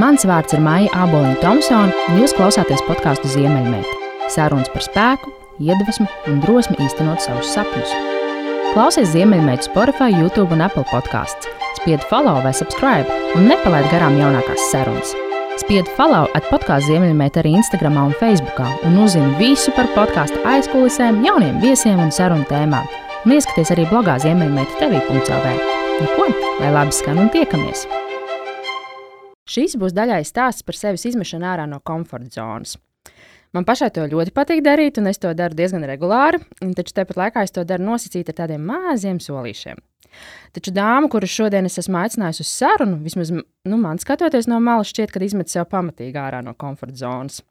[0.00, 3.90] Mans vārds ir Maija Aboliņa Thompsone, un jūs klausāties podkāstu Ziemeļmeita.
[4.32, 7.92] Sarunas par spēku, iedvesmu un drosmi īstenot savus sapņus.
[8.72, 11.50] Klausies Ziemeļmeita Spotify, YouTube un Apple podkāsts.
[11.76, 13.04] Spiediet follow vai subscribe
[13.36, 15.12] un nepalaid garām jaunākās sarunas.
[15.60, 21.20] Spiediet follow at podkāstu Ziemeļmeita arī Instagram un Facebook, un uzzini visu par podkāstu aizkulisēm,
[21.26, 22.88] jauniem viesiem un sarunu tēmām.
[23.26, 25.58] Un ieskaties arī blogā Ziemeļmeita TV.CLV.
[26.00, 26.32] Nu ko,
[26.62, 27.84] lai labi skan un tiekamies!
[29.52, 32.78] Šis būs daļai stāsts par sevis izmešanu ārā no komforta zonas.
[33.52, 36.40] Man pašai to ļoti patīk darīt, un es to daru diezgan regulāri,
[36.76, 39.80] taču tepat laikā es to daru nosacīti ar tādiem maziem solīšiem.
[40.56, 44.92] Taču dāma, kuras šodien es esmu aicinājusi uz sarunu, vismaz nu, man skatoties no malas,
[44.92, 47.42] šķiet, ka izmet sev pamatīgi ārā no komforta zonas.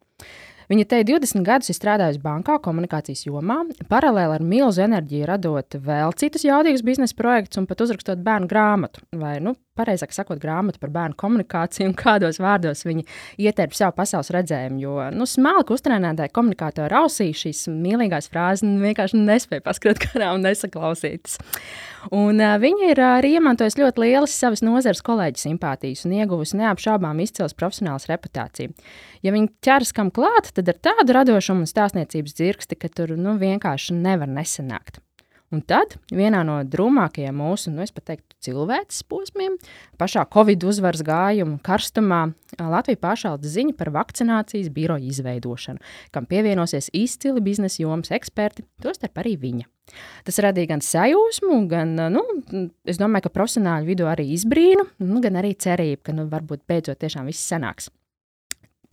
[0.72, 3.58] Viņa te 20 gadus ir strādājusi bankā, komunikācijas jomā,
[3.91, 9.03] paralēli ar milzu enerģiju radot vēl citus jaudīgus biznesa projektus un pat uzrakstot bērnu grāmatu,
[9.20, 13.05] vai, nu, pareizāk sakot, grāmatu par bērnu komunikāciju un kādos vārdos viņi
[13.41, 14.80] ietērp savu pasaules redzējumu.
[14.84, 21.38] Jo, nu, smalki uztrenētāji komunikātori ausī šīs mīlīgās frāzes vienkārši nespēja paskatīt garām un nesaklausītas.
[22.11, 27.22] Un, uh, viņa ir arī iemantojusi ļoti lielas savas nozares kolēģi simpātijas un ieguvusi neapšaubām
[27.23, 28.73] izcils profesionāls reputāciju.
[29.23, 33.38] Ja viņi ķeras kam klāt, tad ar tādu radošumu un stāstniecības dzirksti, ka tur nu,
[33.39, 34.99] vienkārši nevar nesanākt.
[35.52, 39.58] Un tad vienā no drūmākajiem mūsu, nu, teiktu, cilvēces posmiem,
[39.99, 42.21] pašā Covid uzvaras gājuma karstumā,
[42.55, 45.83] Latvija pāršāda ziņu par vakcinācijas biroju izveidošanu,
[46.16, 49.67] kam pievienosies izcili biznesa jomas eksperti, tostarp arī viņa.
[50.23, 52.23] Tas radīja gan sajūsmu, gan, nu,
[52.88, 57.02] es domāju, ka profesionāļu vidū arī izbrīnu, nu, gan arī cerību, ka, nu, varbūt beidzot
[57.03, 57.91] tiešām viss sanāks.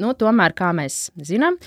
[0.03, 1.59] Nu, tomēr, kā mēs zinām,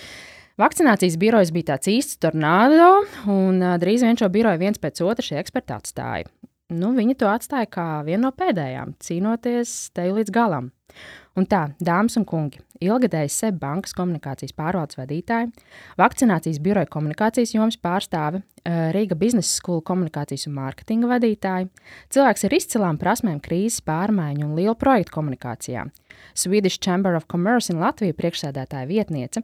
[0.59, 5.39] Vakcinācijas birojas bija tāds īsts tornado, un drīz vien šo biroju viens pēc otra šie
[5.39, 6.27] eksperti atstāja.
[6.71, 10.69] Nu, viņi to atstāja kā vienu no pēdējām, cīnoties te līdz galam.
[11.39, 15.47] Un tā, dāmas un kungi, ilgadējs SEB bankas komunikācijas pārvaldes vadītāja,
[15.99, 21.69] vakcinācijas biroja komunikācijas jomas pārstāve, Rīga biznesa skolu komunikācijas un mārketinga vadītāja,
[22.13, 25.87] cilvēks ar izcilām prasmēm krīzes pārmaiņu un lielu projektu komunikācijā,
[26.35, 29.43] Swedish Chamber of Commerce in Latviju priekšsēdētāja vietniece,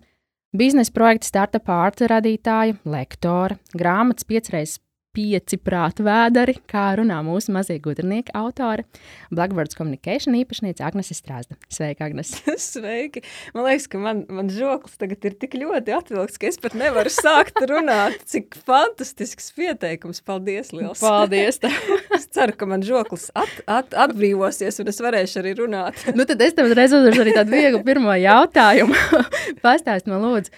[0.56, 4.78] Biznesa projekta startup ārta radītāja, lektora, grāmatas piecreiz
[5.18, 8.86] pieci prātu vēderi, kā runā mūsu mazie gudrinieki autore,
[9.34, 11.58] Blackbirds Communication īpašniece Agnese Strāzda.
[11.74, 12.36] Sveika, Agnes!
[12.62, 13.24] Sveiki!
[13.56, 17.12] Man liekas, ka man, man žoklis tagad ir tik ļoti atvilkts, ka es pat nevaru
[17.14, 18.22] sākt runāt.
[18.30, 20.22] Cik fantastisks pieteikums!
[20.28, 20.70] Paldies!
[20.76, 21.02] Liels.
[21.02, 21.62] Paldies!
[22.18, 26.06] es ceru, ka man žoklis at, at, atbrīvosies un es varēšu arī runāt.
[26.14, 28.98] nu tad es tev uzreiz uzdošu arī tādu vieglu pirmo jautājumu.
[29.66, 30.54] Pastāst man lūdzu,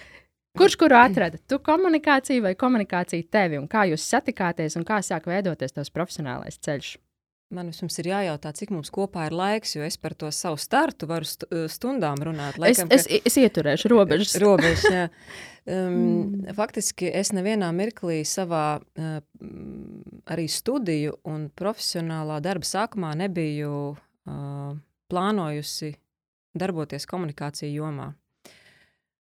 [0.58, 1.38] Kurš kuru atrada?
[1.46, 3.58] Tu komunikāciju vai komunikāciju tevi?
[3.60, 6.96] Un kā jūs satikāties un kā sāk veidoties tavs profesionālais ceļš?
[7.50, 11.08] Man vispirms ir jājautā, cik mums kopā ir laiks, jo es par to savu startu
[11.10, 11.26] varu
[11.70, 12.60] stundām runāt.
[12.62, 14.36] Laikam, es, es, es ieturēšu robežas.
[14.44, 15.08] robežas jā.
[15.70, 16.44] Um.
[16.56, 19.18] Faktiski es nevienā mirklī savā uh,
[20.30, 24.70] arī studiju un profesionālā darba sākumā nebiju uh,
[25.10, 25.92] plānojusi
[26.54, 28.12] darboties komunikāciju jomā.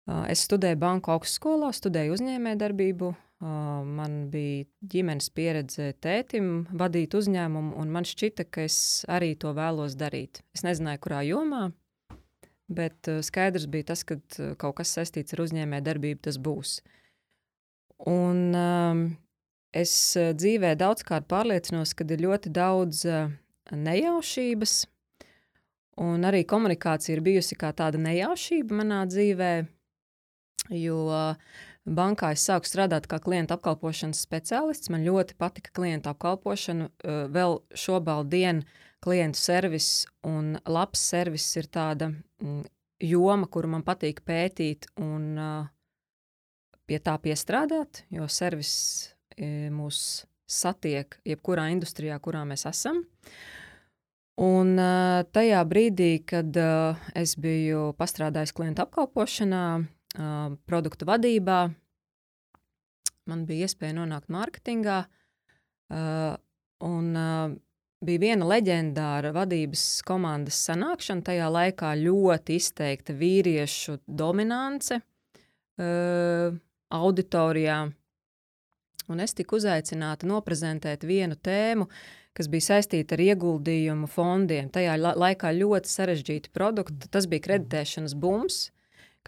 [0.09, 3.09] Es studēju banku augstskolā, studēju uzņēmējdarbību.
[3.39, 9.95] Man bija ģimenes pieredze tētim vadīt uzņēmumu, un man šķita, ka es arī to vēlos
[9.99, 10.41] darīt.
[10.55, 11.69] Es nezināju, kurā jomā,
[12.67, 14.19] bet skaidrs bija tas, ka
[14.59, 16.79] kaut kas saistīts ar uzņēmējdarbību tas būs.
[18.09, 18.57] Un
[19.71, 23.05] es dzīvē daudzkārt pārliecinos, ka ir ļoti daudz
[23.71, 24.79] nejaušības,
[26.01, 29.75] un arī komunikācija ir bijusi kā tāda nejaušība manā dzīvēm
[30.69, 31.35] Jo
[31.89, 34.91] bankā es sāku strādāt kā klienta apkalpošanas speciālists.
[34.93, 36.89] Man ļoti patika klienta apkalpošana.
[37.33, 38.65] Vēl šobrīd
[39.03, 42.63] klientu servis un labs servis ir tāda mm,
[43.07, 45.39] joma, kuru man patīk pētīt un
[46.89, 48.73] pie tā piestrādāt, jo servis
[49.39, 53.03] mūs satiek jebkurā industrijā, kurā mēs esam.
[54.39, 54.75] Un
[55.35, 56.55] tajā brīdī, kad
[57.15, 59.63] es biju pastrādājis klientu apkalpošanā,
[60.17, 61.61] uh, produktu vadībā.
[63.29, 66.35] Man bija iespēja nonākt mārketingā, uh,
[66.85, 67.51] un uh,
[68.05, 71.25] bija viena leģendāra vadības komandas sanākšana.
[71.27, 76.55] Tajā laikā ļoti izteikta vīriešu dominance uh,
[76.89, 77.81] auditorijā.
[79.09, 81.87] Un es tiku uzaicināta noprezentēt vienu tēmu,
[82.37, 84.69] kas bija saistīta ar ieguldījumu fondiem.
[84.69, 87.09] Tajā laikā ļoti sarežģīti produkti.
[87.09, 88.67] Tas bija kreditēšanas bums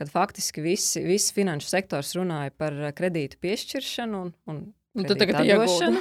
[0.02, 4.62] kad faktiski visi, visi finanšu sektors runāja par eh, kredītu piešķiršanu un, un
[4.92, 6.00] Un tu tagad iegūšanu.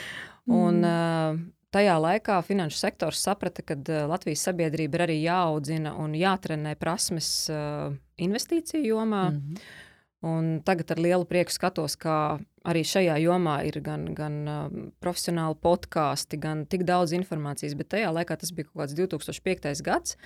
[0.60, 1.38] un, uh,
[1.72, 3.78] tajā laikā finanšu sektors saprata, ka
[4.10, 7.30] Latvijas sabiedrība ir arī jāaudzina un jātrenē prasmes
[8.20, 9.22] investīciju jomā.
[9.30, 9.85] Mm -hmm.
[10.26, 14.64] Un tagad ar lielu prieku skatos, kā arī šajā jomā ir gan, gan uh,
[15.02, 17.76] profesionāli podkāsti, gan tik daudz informācijas.
[17.78, 19.84] Bet tajā laikā tas bija kaut kāds 2005.
[19.86, 20.16] gads.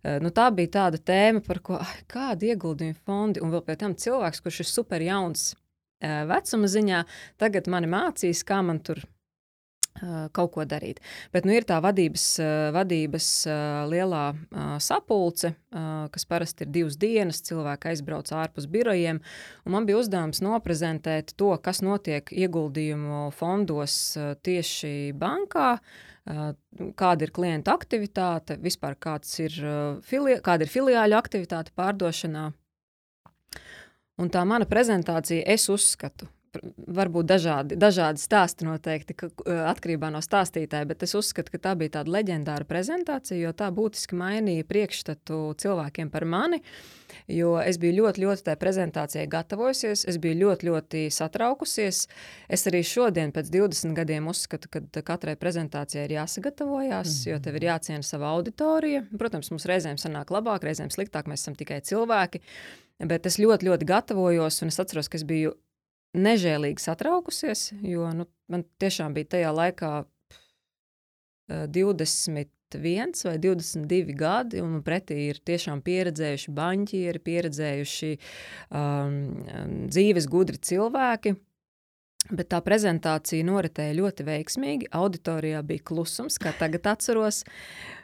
[0.00, 1.80] Uh, nu, tā bija tāda tēma, par ko
[2.10, 7.04] kāda ieguldījuma fondi un vēl pēc tam cilvēks, kurš ir super jauns uh, vecuma ziņā,
[7.42, 9.04] tagad mani mācīs, kā man tur
[10.32, 11.00] kaut ko darīt.
[11.34, 12.24] Bet nu, ir tā vadības,
[12.74, 13.28] vadības
[13.90, 14.22] lielā
[14.80, 15.52] sapulce,
[16.14, 17.42] kas parasti ir divas dienas.
[17.44, 19.20] Cilvēki aizbrauc ārpus birojiem.
[19.68, 23.98] Man bija uzdevums noprezentēt to, kas notiek ieguldījumu fondos
[24.46, 25.74] tieši bankā.
[27.00, 28.94] Kāda ir klienta aktivitāte, vispār
[29.42, 29.54] ir
[30.06, 32.50] filia, kāda ir filiāļu aktivitāte pārdošanā.
[34.20, 36.28] Un tā mana prezentācija, es uzskatu,
[36.90, 39.28] varbūt dažādi, dažādi stāsti noteikti ka,
[39.70, 44.18] atkarībā no stāstītāja, bet es uzskatu, ka tā bija tāda leģendāra prezentācija, jo tā būtiski
[44.18, 46.60] mainīja priekšstatu cilvēkiem par mani.
[47.30, 52.04] Jo es biju ļoti, ļoti tajā prezentācijā gatavojusies, es biju ļoti, ļoti satraukusies.
[52.50, 57.30] Es arī šodien, pēc 20 gadiem, uzskatu, ka katrai prezentācijai ir jāsagatavojas, mm -hmm.
[57.30, 59.04] jo tev ir jāciena sava auditorija.
[59.18, 62.40] Protams, mums reizēm sanāk labāk, reizēm sliktāk, mēs esam tikai cilvēki.
[63.00, 65.54] Bet es ļoti, ļoti gatavojos, un es atceros, ka es biju
[66.16, 69.92] nežēlīgi satraukusies, jo nu, man tiešām bija tajā laikā
[71.50, 79.22] 21 vai 22 gadi, un pretī ir tiešām pieredzējuši banķieri, pieredzējuši um,
[79.90, 81.34] dzīves gudri cilvēki.
[82.30, 84.90] Bet tā prezentācija noritēja ļoti veiksmīgi.
[84.94, 87.40] Auditorijā bija klusums, kā tagad atceros.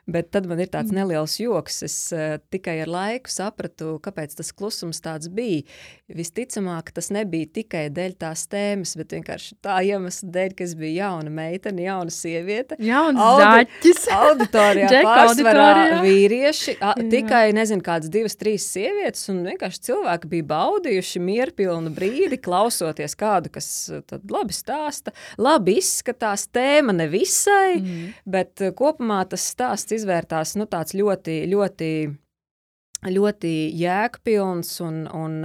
[0.06, 1.00] Bet tad man ir tāds mm.
[1.00, 1.80] neliels joks.
[1.82, 5.64] Es uh, tikai ar laiku sapratu, kāpēc tas klusums tāds bija.
[6.06, 10.94] Visticamāk, tas nebija tikai dēļ tās tēmas, bet vienkārši tā iemesla dēļ, ka es biju
[11.00, 12.78] jauna meitene, jauna sieviete.
[12.86, 14.06] Jauns Audi zaķis.
[14.20, 15.64] auditorijā pārsvarā
[16.04, 22.38] vīrieši, a, tikai, nezinu, kādas divas, trīs sievietes, un vienkārši cilvēki bija baudījuši mierpilnu brīdi,
[22.46, 23.68] klausoties kādu, kas
[24.06, 25.10] tad labi stāsta,
[25.42, 28.06] labi izskatās, tēma nevisai, mm.
[28.36, 31.90] bet kopumā tas stāsts izvērtās nu, ļoti, ļoti,
[33.10, 35.38] ļoti jēgpilns un, un,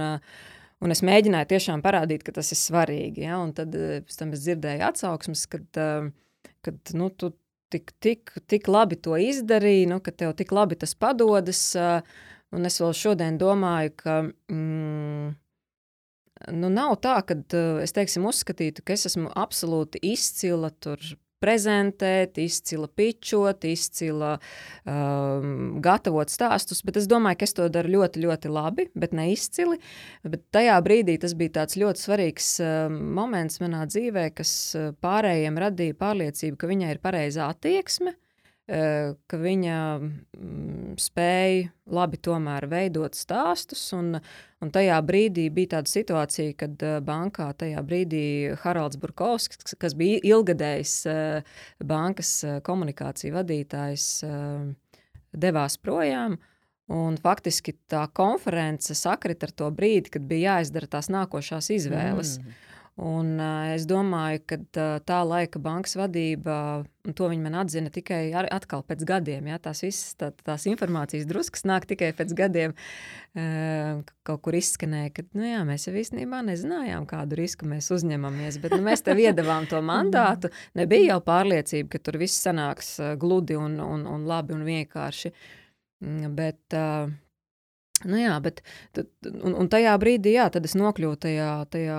[0.82, 3.26] un es mēģināju tiešām parādīt, ka tas ir svarīgi.
[3.26, 3.40] Ja?
[3.42, 5.82] Un tad pēc tam es dzirdēju atsauksmes, kad,
[6.66, 7.34] kad nu, tu
[7.72, 11.64] tik, tik, tik labi to izdarīji, nu, ka tev tik labi tas padodas.
[12.52, 14.18] Un es vēl šodien domāju, ka
[14.52, 15.28] mm,
[16.52, 17.38] nu, nav tā, ka
[17.80, 21.00] es teiksim, uzskatītu, ka es esmu absolūti izcila tur
[21.42, 28.22] prezentēt, izcila pičot, izcila um, gatavot stāstus, bet es domāju, ka es to daru ļoti,
[28.22, 29.80] ļoti labi, bet ne izcili.
[30.22, 35.60] Bet tajā brīdī tas bija tāds ļoti svarīgs um, moments manā dzīvē, kas uh, pārējiem
[35.66, 38.16] radīja pārliecību, ka viņai ir pareizā attieksme,
[38.70, 43.82] ka viņa mm, spēja labi tomēr veidot stāstus.
[43.96, 44.14] Un,
[44.62, 48.24] un tajā brīdī bija tāda situācija, kad eh, bankā tajā brīdī
[48.62, 52.32] Haralds Burkovskis, kas bija ilgadējs eh, bankas
[52.66, 54.08] komunikāciju vadītājs,
[55.32, 56.38] devās projām.
[56.92, 62.36] Un faktiski tā konference sakrita ar to brīdi, kad bija jāizdara tās nākošās izvēles.
[62.38, 62.60] Mm.
[63.02, 66.54] Un, uh, es domāju, ka uh, tā laika bankas vadība,
[67.02, 69.48] un to viņi man atzina tikai ar, atkal pēc gadiem.
[69.50, 72.76] Ja, tās visas tā, tās informācijas druskas nāk tikai pēc gadiem.
[73.34, 78.60] Uh, kaut kur izskanēja, ka nu, jā, mēs jau īstenībā nezinājām, kādu risku mēs uzņemamies.
[78.62, 80.52] Bet nu, mēs tev iedavām to mandātu.
[80.78, 85.34] Nebija jau pārliecība, ka tur viss sanāks gludi un, un, un labi un vienkārši.
[86.06, 87.10] Mm, bet, uh,
[88.02, 88.64] Nu jā, bet
[89.30, 91.98] un, un tajā brīdī, jā, tad es nokļuvu tajā, tajā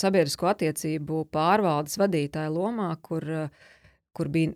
[0.00, 3.26] sabiedrisko attiecību pārvaldes vadītāja lomā, kur,
[4.16, 4.54] kur bija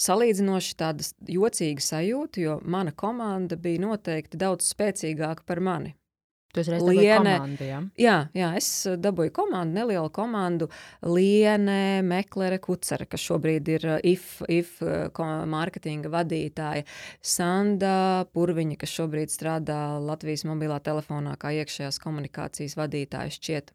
[0.00, 5.96] salīdzinoši tāda jocīga sajūta, jo mana komanda bija noteikti daudz spēcīgāka par mani.
[6.52, 7.38] Tas ir Liene.
[7.38, 7.78] Komanda, ja?
[7.96, 8.66] Jā, jā, es
[9.00, 10.68] dabūju komandu, nelielu komandu.
[11.08, 16.84] Liene, Meklere, Kucera, kas šobrīd ir IF, IF mārketinga vadītāja.
[17.24, 23.72] Sanda Purviņa, kas šobrīd strādā Latvijas mobilā telefonā kā iekšējās komunikācijas vadītāja šķiet.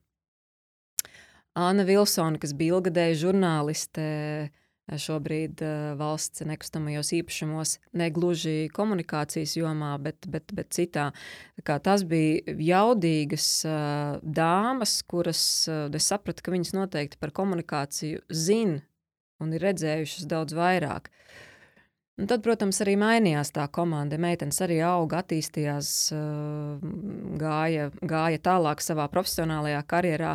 [1.57, 4.03] Anna Vilsona, kas bija ilgadēja žurnāliste,
[4.87, 5.59] šobrīd
[5.99, 11.09] valsts nekustamajos īpašumos, ne gluži komunikācijas jomā, bet, bet, bet citā.
[11.67, 13.49] Kā tas bija jaudīgas
[14.21, 18.79] dāmas, kuras es sapratu, ka viņas noteikti par komunikāciju zina
[19.43, 21.11] un ir redzējušas daudz vairāk.
[22.17, 24.17] Un tad, protams, arī mainījās tā komanda.
[24.17, 25.89] Meitenes arī auga, attīstījās,
[27.37, 30.31] gāja, gāja tālāk savā profesionālajā karjerā.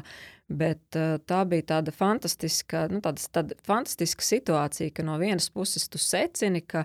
[0.52, 0.94] Bet
[1.26, 6.62] tā bija tāda fantastiska, nu, tāda, tāda fantastiska situācija, ka no vienas puses tu secini,
[6.62, 6.84] ka,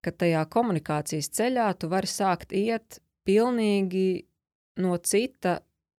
[0.00, 4.24] ka tajā komunikācijas ceļā tu vari sākt iet pilnīgi
[4.80, 5.58] no, cita,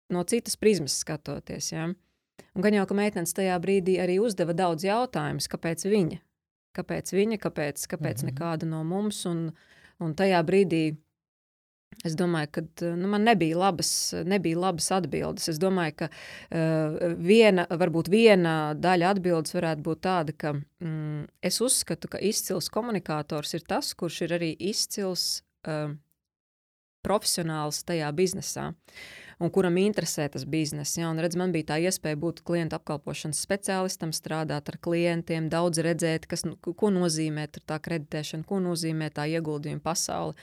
[0.10, 1.70] no citas prizmas skatoties.
[1.76, 1.92] Ja?
[2.54, 6.24] Un gan jau, ka meitenes tajā brīdī arī uzdeva daudz jautājumus, kāpēc viņa
[6.74, 8.34] Kāpēc viņa, kāpēc, kāpēc mm -hmm.
[8.34, 9.26] nekāda no mums?
[9.30, 9.52] Un,
[10.00, 10.96] un tajā brīdī
[12.04, 12.62] es domāju, ka
[12.98, 15.48] nu, man nebija labas, nebija labas atbildes.
[15.50, 21.62] Es domāju, ka uh, viena, varbūt viena daļa atbildes varētu būt tāda, ka mm, es
[21.62, 25.94] uzskatu, ka izcils komunikators ir tas, kurš ir arī izcils uh,
[27.04, 28.74] profesionāls tajā biznesā.
[28.74, 30.98] Uh, un kuram interesē tas bizness.
[30.98, 31.10] Ja?
[31.12, 36.28] Un, redz, man bija tā iespēja būt klientu apkalpošanas speciālistam, strādāt ar klientiem, daudz redzēt,
[36.30, 40.38] kas, nu, ko nozīmē tā kreditēšana, ko nozīmē tā ieguldījuma pasaule,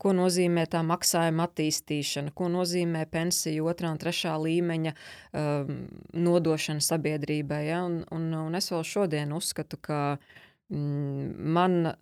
[0.00, 5.74] ko nozīmē tā maksājuma attīstīšana, ko nozīmē pensija otrā un trešā līmeņa um,
[6.16, 7.64] nodošana sabiedrībai.
[7.68, 7.84] Ja?
[7.88, 10.00] Un, un, un es vēl šodien uzskatu, ka
[10.72, 11.92] mm, man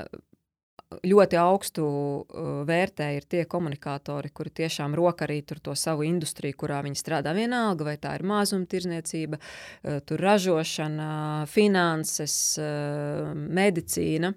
[0.89, 6.57] ļoti augstu uh, vērtē ir tie komunikatori, kuri tiešām roka arī tur to savu industriju,
[6.57, 11.11] kurā viņi strādā vienalga, vai tā ir mazumtirdzniecība, uh, tur ražošana,
[11.53, 14.33] finanses, uh, medicīna.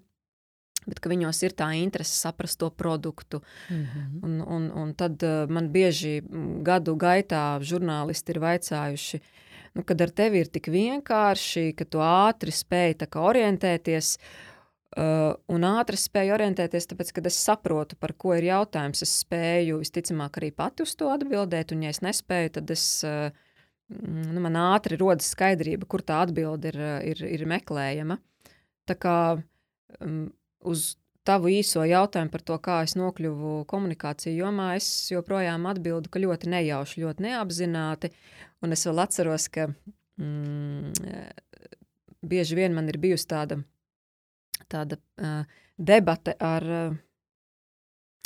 [0.82, 3.42] Bet viņos ir tā interese saprast to produktu.
[3.70, 4.24] Mm -hmm.
[4.24, 6.24] un, un, un tad man bieži
[6.64, 9.20] gadu gaitā žurnālisti ir vaicājuši,
[9.74, 14.18] nu, kad ar tevi ir tik vienkārši, ka tu ātri spēj orientēties.
[14.18, 14.51] Uh,
[14.92, 19.06] Uh, un ātri spēju orientēties, tāpēc, kad es saprotu, par ko ir jautājums.
[19.06, 23.32] Es spēju visticamāk arī pati uz to atbildēt, un, ja es nespēju, tad es, uh,
[23.88, 26.82] nu, man ātri rodas skaidrība, kur tā atbilde ir,
[27.14, 28.20] ir, ir meklējama.
[28.92, 29.16] Tā kā
[30.04, 30.26] um,
[30.68, 30.90] uz
[31.24, 36.52] tavu īso jautājumu par to, kā es nokļuvu komunikāciju jomā, es joprojām atbildu, ka ļoti
[36.52, 38.12] nejauši, ļoti neapzināti.
[38.60, 39.70] Un es vēl atceros, ka
[40.20, 40.92] mm,
[42.28, 43.64] bieži vien man ir bijusi tāda
[44.70, 45.42] tāda uh,
[45.78, 47.00] debate ar uh,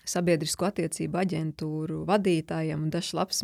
[0.09, 3.41] sabiedrisko attiecību aģentūru vadītājiem, un dažs labs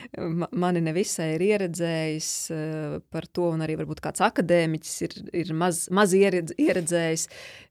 [0.62, 5.84] mani nevisai ir ieredzējis uh, par to, un arī varbūt kāds akadēmiķis ir, ir maz,
[5.94, 7.28] maz ieredz, ieredzējis,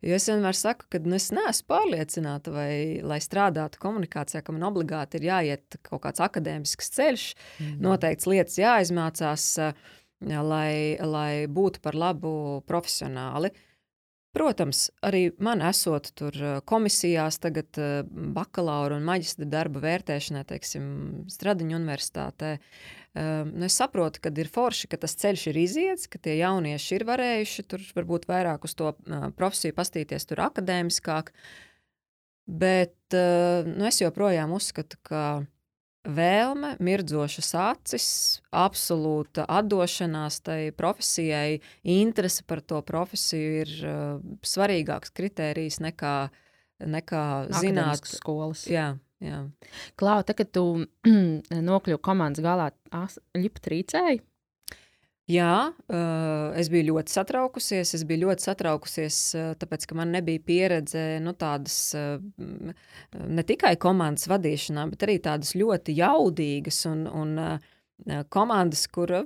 [0.07, 2.71] jo es vienmēr saku, ka nu, es neesmu pārliecināta, vai,
[3.05, 7.77] lai strādātu komunikācijā, ka man obligāti ir jāiet kaut kāds akadēmisks ceļš, mm.
[7.83, 9.95] noteikts lietas jāizmācās, uh,
[10.27, 12.31] lai, lai būtu par labu
[12.69, 13.53] profesionāli.
[13.53, 13.66] Uh,
[14.37, 16.35] Protams, arī man esot tur
[16.69, 17.79] komisijās, tagad
[18.35, 20.83] bakalaura un maģistra darba vērtēšanā, teiksim,
[21.33, 22.51] Stradiņa universitātē,
[23.17, 27.07] nu, es saprotu, ka ir forši, ka tas ceļš ir iziets, ka tie jaunieši ir
[27.09, 28.93] varējuši tur varbūt vairāk uz to
[29.39, 31.33] profesiju pastīties tur akadēmiskāk,
[32.45, 35.23] bet nu, es joprojām uzskatu, ka
[36.07, 38.07] vēlme, mirdzošas acis,
[38.55, 43.99] absolūta atdošanās tai profesijai, interese par to profesiju ir uh,
[44.45, 46.15] svarīgāks kritērijs nekā,
[46.85, 47.25] nekā
[47.59, 48.65] zināt skolas.
[48.71, 49.43] Jā, jā.
[49.99, 50.65] Klau, tā, kad tu
[51.71, 52.71] nokļuvi komandas galā,
[53.37, 54.23] ļip trīcēji?
[55.27, 55.73] Jā,
[56.55, 57.89] es biju ļoti satraukusies.
[57.97, 59.17] Es biju ļoti satraukusies,
[59.59, 61.91] tāpēc, ka man nebija pieredze nu, tādas
[62.37, 69.17] ne tikai komandas vadīšanā, bet arī tādas ļoti jaudīgas un, un komandas, kur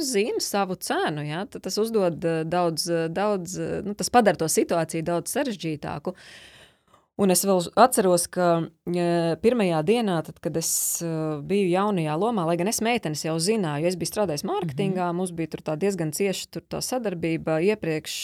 [0.00, 1.26] zina savu cenu.
[1.28, 1.44] Ja?
[1.44, 6.16] Tas uzdod daudz, daudz nu, tas padara to situāciju daudz sarežģītāku.
[6.16, 6.56] Uh,
[7.20, 8.46] Un es vēl atceros, ka
[9.44, 10.70] pirmajā dienā, tad, kad es
[11.44, 15.18] biju jaunajā lomā, lai gan es meitenes jau zināju, es biju strādājis mārketingā, mm -hmm.
[15.18, 17.60] mums bija diezgan cieša tā sadarbība.
[17.60, 18.14] Iepriekš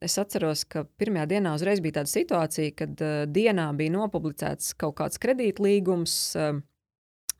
[0.00, 3.00] es atceros, ka pirmajā dienā uzreiz bija tāda situācija, kad
[3.32, 6.36] dienā bija nopublicēts kaut kāds kredītlīgums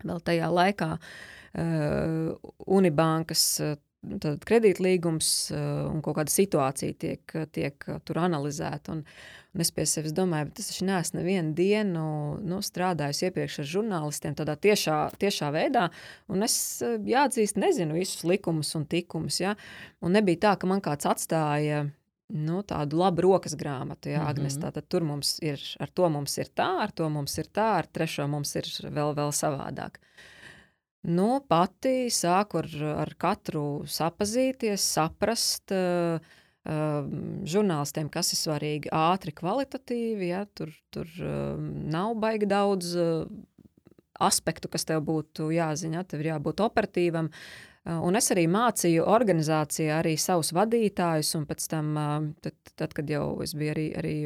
[0.05, 0.99] vēl tajā laikā.
[2.67, 3.61] Unibankas
[4.47, 5.31] kredītlīgums
[5.93, 8.93] un kaut kāda situācija tiek, tiek tur analizēta.
[8.93, 9.05] Un,
[9.57, 12.07] Un es pie sevis domāju, bet es taču neesmu nevienu dienu
[12.45, 15.87] nu, strādājis iepriekš ar žurnālistiem tādā tiešā, tiešā veidā.
[16.29, 19.41] Un es, jāatzīst, nezinu visus likumus un tikumus.
[19.41, 19.55] Ja?
[20.05, 21.87] Un nebija tā, ka man kāds atstāja
[22.37, 24.13] nu, tādu labu rokas grāmatu.
[24.13, 24.67] Jā, Agnes, mm -hmm.
[24.69, 27.87] tātad tur mums ir, ar to mums ir tā, ar to mums ir tā, ar
[27.87, 29.97] trešo mums ir vēl, vēl savādāk.
[31.07, 36.21] Nu, pati sāku ar, ar katru sapazīties, saprast, uh,
[36.67, 40.31] Ehm, žurnālistiem, kas ir svarīgi, ātri, kvalitatīvi.
[40.33, 43.29] Ja, tur tur um, nav baigi daudz uh,
[44.27, 46.03] aspektu, kas tev būtu jāzina.
[46.03, 47.31] Tev ir jābūt operatīvam.
[47.87, 52.99] Uh, un es arī mācīju organizācijā arī savus vadītājus, un pēc tam, uh, tad, tad
[52.99, 54.17] kad jau es biju arī, arī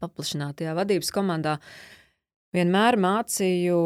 [0.00, 1.58] paplašinātajā vadības komandā,
[2.56, 3.78] vienmēr mācīju,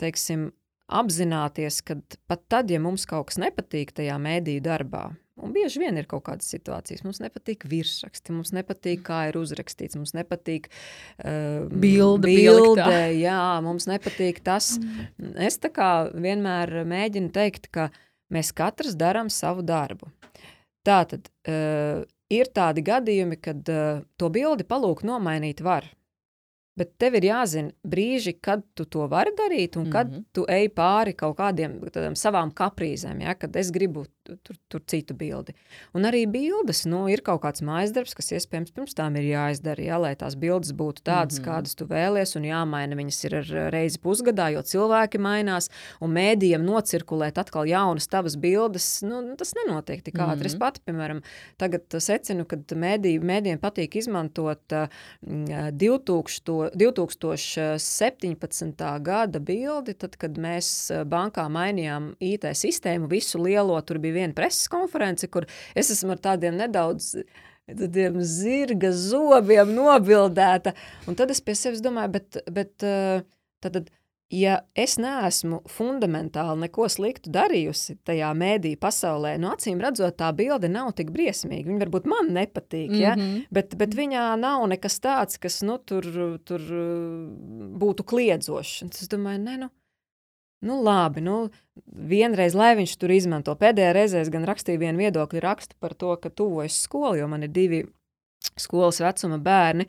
[0.00, 0.44] teiksim,
[0.90, 1.96] apzināties, ka
[2.30, 5.08] pat tad, ja mums kaut kas nepatīk tajā mēdīju darbā,
[5.44, 9.98] un bieži vien ir kaut kādas situācijas, mums nepatīk virsraksti, mums nepatīk, kā ir uzrakstīts,
[9.98, 14.74] mums nepatīk uh, bilde, bilde jā, mums nepatīk tas.
[14.80, 15.34] Mm.
[15.48, 17.90] Es tā kā vienmēr mēģinu teikt, ka
[18.32, 20.10] mēs katrs darām savu darbu.
[20.86, 25.88] Tā tad uh, ir tādi gadījumi, kad uh, to bildi palūk nomainīt var.
[26.80, 30.24] Bet tev ir jāzina brīži, kad tu to vari darīt, un kad mm -hmm.
[30.32, 34.06] tu ej pāri kaut kādiem savām kaprīzēm, ja, kad es gribu
[34.44, 35.54] tur, tur citu bildi.
[35.96, 39.84] Un arī bildes, nu, ir kaut kāds mājas darbs, kas iespējams pirms tam ir jāizdara,
[39.84, 41.48] ja, lai tās bildes būtu tādas, mm -hmm.
[41.48, 43.32] kādas tu vēlies, un jāmaina viņas ir
[43.74, 45.70] reizi pusgadā, jo cilvēki mainās,
[46.00, 50.36] un mēdījiem nocirkulēt atkal jaunas tavas bildes, nu, tas nenotiek tik ātri.
[50.36, 50.46] Mm -hmm.
[50.46, 51.22] Es pati, piemēram,
[51.56, 54.88] tagad secinu, ka mēdī, mēdījiem patīk izmantot uh,
[55.72, 59.02] 2000, 2017.
[59.02, 64.68] gada bildi, tad, kad mēs bankā mainījām IT sistēmu, visu lielo, tur bija viena preses
[64.72, 67.14] konference, kur es esmu ar tādiem nedaudz
[67.78, 70.74] tādiem zirga zobiem nobildēta.
[71.08, 73.22] Un tad es pie sevis domāju, bet, bet eh,
[73.62, 73.90] tad,
[74.30, 80.30] ja es neesmu fundamentāli neko sliktu darījusi tajā mēdī pasaulē, no nu, acīm redzot, tā
[80.36, 81.68] bilde nav tik briesmīga.
[81.68, 83.16] Viņa varbūt man nepatīk, ja?
[83.16, 83.42] mm -hmm.
[83.50, 86.06] bet, bet viņā nav nekas tāds, kas nu, tur,
[86.44, 86.70] tur
[87.82, 88.82] būtu kliedzošs.
[88.90, 89.70] Es domāju, ne, nu,
[90.60, 91.36] Nu, labi, nu,
[91.88, 93.54] vienreiz, lai viņš tur izmanto.
[93.56, 97.46] Pēdējā reizē es gan rakstīju vienu viedokļu rakstu par to, ka tuvojas skola, jo man
[97.46, 97.84] ir divi
[98.60, 99.88] skolas vecuma bērni.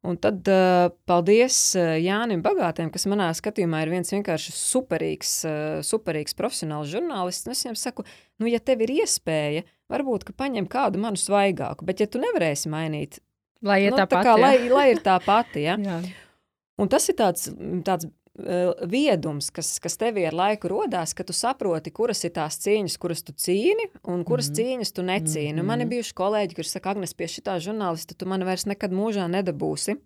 [0.00, 5.56] Un tad uh, paldies uh, Jānim Bagātiem, kas manā skatījumā ir viens vienkārši superīgs, uh,
[5.84, 7.50] superīgs profesionāls žurnālists.
[7.52, 8.06] Es viņam saku,
[8.40, 12.72] nu, ja tev ir iespēja, varbūt, ka paņem kādu manu svaigāku, bet ja tu nevarēsi
[12.72, 13.20] mainīt,
[13.60, 14.46] lai ir nu, tā, tā pati, kā, ja?
[14.46, 15.76] lai, lai ir tā pati, ja?
[16.80, 17.50] Un tas ir tāds,
[17.84, 18.08] tāds
[18.38, 23.24] viedums, kas, kas tev ar laiku rodās, ka tu saproti, kuras ir tās cīņas, kuras
[23.26, 24.60] tu cīni, un kuras mm -hmm.
[24.60, 25.52] cīņas tu necīni.
[25.52, 25.66] Mm -hmm.
[25.66, 29.26] Man ir bijuši kolēģi, kuriem saka, Agnēs, pie šitā žurnālista tu mani vairs nekad mūžā
[29.28, 29.96] nedabūsi,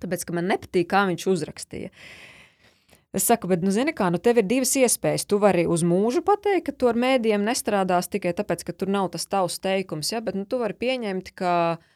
[0.00, 1.90] tāpēc, ka man nepatīk, kā viņš uzrakstīja.
[3.12, 5.26] Es saku, bet, nu, zini, kā, nu, tev ir divas iespējas.
[5.26, 9.10] Tu vari uz mūžu pateikt, ka tu ar mēdījiem nestrādās tikai tāpēc, ka tur nav
[9.10, 10.20] tas tavs teikums, ja?
[10.20, 11.88] bet nu, tu vari pieņemt, ka Ehm,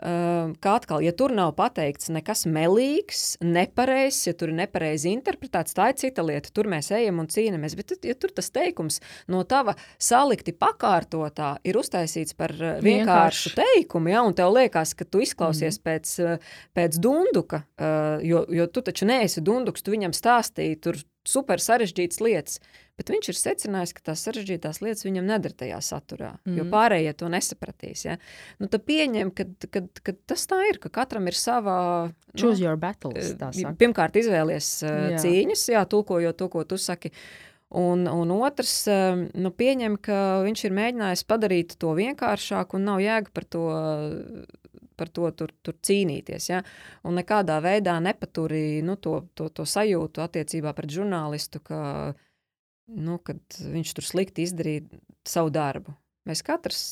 [0.00, 5.90] kā atkal, ja tur nav pateikts nekas melīgs, nepareizs, ja tur ir nepareizi interpretēts, tā
[5.90, 6.52] ir cita lieta.
[6.54, 7.74] Tur mēs ejam un cīnāmies.
[7.78, 9.00] Bet, ja tur tas teikums
[9.30, 15.04] no tava salikti pakārtotā ir uztaisīts par eh, vienkāršu teikumu, ja, un tev liekas, ka
[15.04, 15.86] tu izklausies mm.
[15.90, 21.02] pēc, eh, pēc dunduka, eh, jo, jo tu taču neesi dunduks, tu viņam stāstīji tur
[21.30, 22.60] super sarežģītas lietas.
[23.00, 26.56] Bet viņš ir secinājis, ka tās sarežģītās lietas viņam nedara tajā saturā, mm.
[26.58, 28.02] jo pārējie to nesapratīs.
[28.04, 28.16] Ja?
[28.60, 31.76] Nu, tad pieņem, ka, ka, ka tas tā ir, ka katram ir sava.
[32.10, 33.32] Nu, Choose nu, your battles.
[33.80, 37.14] Pirmkārt, izvēlies uh, cīņas, jā, tulkojot to, ko tu saki.
[37.80, 43.00] Un, un otrs, uh, nu, pieņem, ka viņš ir mēģinājis padarīt to vienkāršāku un nav
[43.00, 43.64] jēga par to
[45.00, 46.50] par to tur, tur cīnīties.
[46.52, 46.60] Ja?
[47.08, 51.80] Un nekādā veidā nepaturīja nu, to, to, to sajūtu attiecībā pret žurnālistu, ka
[52.90, 53.16] nu,
[53.76, 55.96] viņš tur slikti izdarīja savu darbu.
[56.28, 56.84] Mēs katrs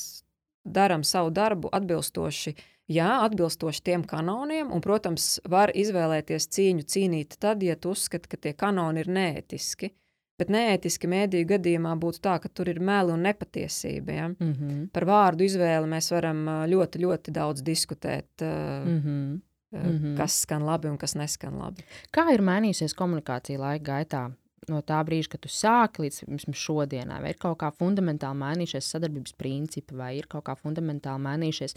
[0.65, 2.57] darām savu darbu atbilstoši.
[2.89, 8.41] Jā, atbilstoši tiem kanoniem, un, protams, var izvēlēties cīņu cīnīt tad, ja tu uzskati, ka
[8.41, 9.91] tie kanoni ir neētiski.
[10.39, 14.13] Bet neētiski mēdīju gadījumā būtu tā, ka tur ir meli un nepatiesība.
[14.13, 14.29] Ja?
[14.29, 14.89] Mm -hmm.
[14.93, 18.31] Par vārdu izvēli mēs varam ļoti, ļoti daudz diskutēt.
[18.41, 19.41] Mm -hmm.
[19.73, 20.17] Mm -hmm.
[20.17, 21.83] Kas skan labi un kas neskan labi.
[22.17, 24.31] Kā ir mainījusies komunikācija laika gaitā?
[24.73, 29.35] no tā brīža, kad tu sāki līdz šodienai, vai ir kaut kā fundamentāli mainījušies sadarbības
[29.41, 31.77] principi, vai ir kaut kā fundamentāli mainījušies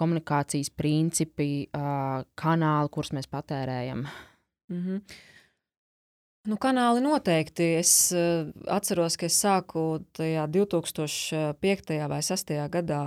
[0.00, 1.68] komunikācijas principi,
[2.42, 4.06] kanāli, kurus mēs patērējam?
[4.68, 5.00] Mm -hmm.
[6.46, 7.72] Nu, kanāli noteikti.
[7.80, 11.96] Es uh, atceros, ka es sāku tajā 2005.
[12.06, 12.54] vai 2006.
[12.70, 13.00] gadā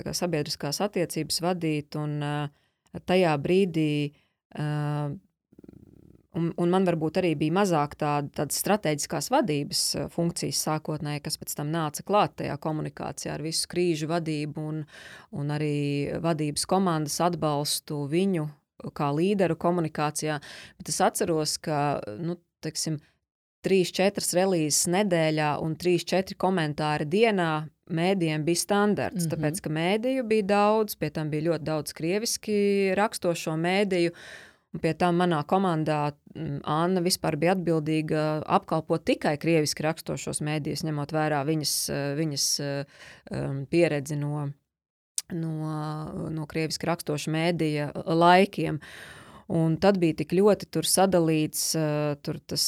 [0.00, 2.48] kā, sabiedriskās attiecības vadīt, un uh,
[3.04, 3.92] tajā brīdī
[4.56, 5.14] uh,
[6.36, 9.82] Un, un man varbūt arī bija mazāk tāda, tādas strateģiskās vadības
[10.12, 14.82] funkcijas sākotnēji, kas pēc tam nāca klāt tajā komunikācijā ar visu krīžu vadību un,
[15.32, 18.44] un arī vadības komandas atbalstu viņu
[18.96, 20.36] kā līderu komunikācijā.
[20.76, 22.98] Bet es atceros, ka, nu, teiksim,
[23.66, 29.24] trīs, četras relīzes nedēļā un trīs, četri komentāri dienā mēdījiem bija standarts.
[29.24, 29.32] Mm -hmm.
[29.34, 32.58] Tāpēc, ka mēdīju bija daudz, pie tam bija ļoti daudz krieviski
[32.98, 34.12] rakstošo mēdīju.
[34.74, 36.12] Un pie tā manā komandā
[36.64, 43.62] Anna vispār bija atbildīga apkalpot tikai krieviski rakstošos mēdījus, ņemot vērā viņas, eh, viņas um,
[43.70, 44.50] pieredzi no,
[45.32, 45.54] no,
[46.30, 48.80] no krieviski rakstoša mēdīja laikiem.
[49.52, 52.66] Un tad bija tik ļoti sadalīts, uh, tur tas,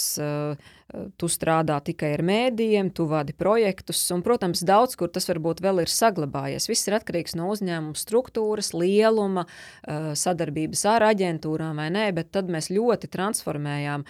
[1.21, 5.83] tu strādā tikai ar mēdījiem, tu vadi projektus, un, protams, daudz kur tas varbūt vēl
[5.83, 6.69] ir saglabājies.
[6.71, 9.45] Viss ir atkarīgs no uzņēmuma struktūras, lieluma,
[9.85, 14.07] sadarbības ar aģentūrām vai nē, bet tad mēs ļoti transformējām.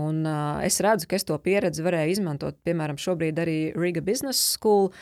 [0.00, 0.24] Un
[0.64, 4.92] es redzu, ka es to pieredzi varēju izmantot, piemēram, šobrīd arī Riga Business School.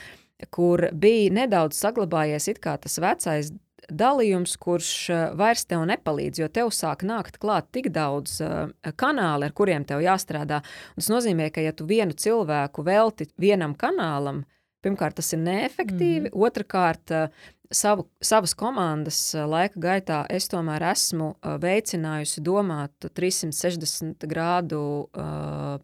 [0.51, 2.47] Kur bija nedaudz saglabājies
[2.81, 3.51] tas vecais
[3.89, 9.49] dalījums, kurš eh, vairs tev nepalīdz, jo tev sāk nākt klāt tik daudz uh, kanālu,
[9.49, 10.61] ar kuriem tev jāstrādā.
[10.95, 14.45] Un tas nozīmē, ka ja tu vienu cilvēku velti vienam kanālam,
[14.85, 16.47] pirmkārt, tas ir neefektīvi, mm -hmm.
[16.47, 24.83] otrkārt, uh, savu, savas komandas laika gaitā es tomēr esmu veicinājusi domāt 360 grādu
[25.15, 25.79] uh,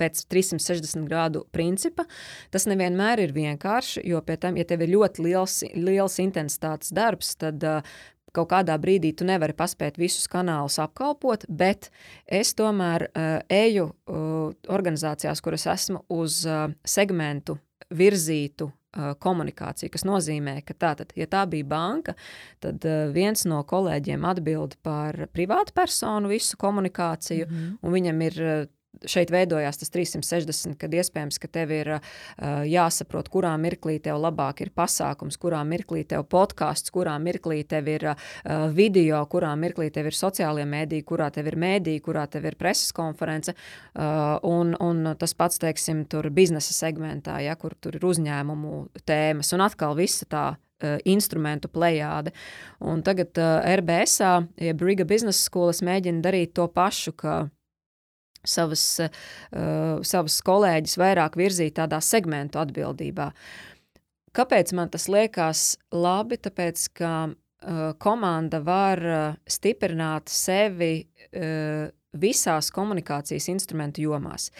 [0.00, 2.04] pēc 360 grādu principa.
[2.52, 7.34] Tas nevienmēr ir vienkārši, jo pie tam, ja tev ir ļoti liels, liels intensitātes darbs,
[7.40, 7.94] tad uh,
[8.36, 11.90] kaut kādā brīdī tu nevari paspēt visus kanālus apkalpot, bet
[12.26, 17.58] es tomēr uh, eju uh, organizācijās, kuras esmu uz uh, segmentu
[17.92, 22.12] virzītu komunikāciju, kas nozīmē, ka tātad, ja tā bija banka,
[22.60, 27.78] tad viens no kolēģiem atbild par privātu personu visu komunikāciju, mm -hmm.
[27.80, 28.68] un viņam ir
[29.08, 32.02] šeit veidojās tas 360, kad iespējams, ka tev ir uh,
[32.68, 38.08] jāsaprot, kurā mirklī tev labāk ir pasākums, kurā mirklī tev podkāsts, kurā mirklī tev ir
[38.12, 38.16] uh,
[38.74, 42.92] video, kurā mirklī tev ir sociālie mēdīji, kurā tev ir mēdīji, kurā tev ir preses
[42.96, 48.84] konference, uh, un, un tas pats, teiksim, tur biznesa segmentā, ja, kur tur ir uzņēmumu
[49.08, 52.34] tēmas, un atkal visa tā uh, instrumentu plējāde.
[52.84, 54.36] Un tagad uh, RBSā,
[54.68, 57.42] jeb Riga Business School, es mēģinu darīt to pašu, ka
[58.46, 63.30] savas, uh, savas kolēģis vairāk virzīt tādā segmentu atbildībā.
[64.32, 66.38] Kāpēc man tas liekas labi?
[66.40, 74.50] Tāpēc, ka uh, komanda var uh, stiprināt sevi uh, visās komunikācijas instrumentu jomās.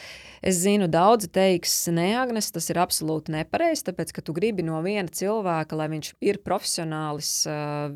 [0.42, 4.80] Es zinu, daudzi teiks, nē, Agnes, tas ir absolūti nepareizi, tāpēc, ka tu gribi no
[4.84, 7.92] viena cilvēka, lai viņš ir profesionālis uh,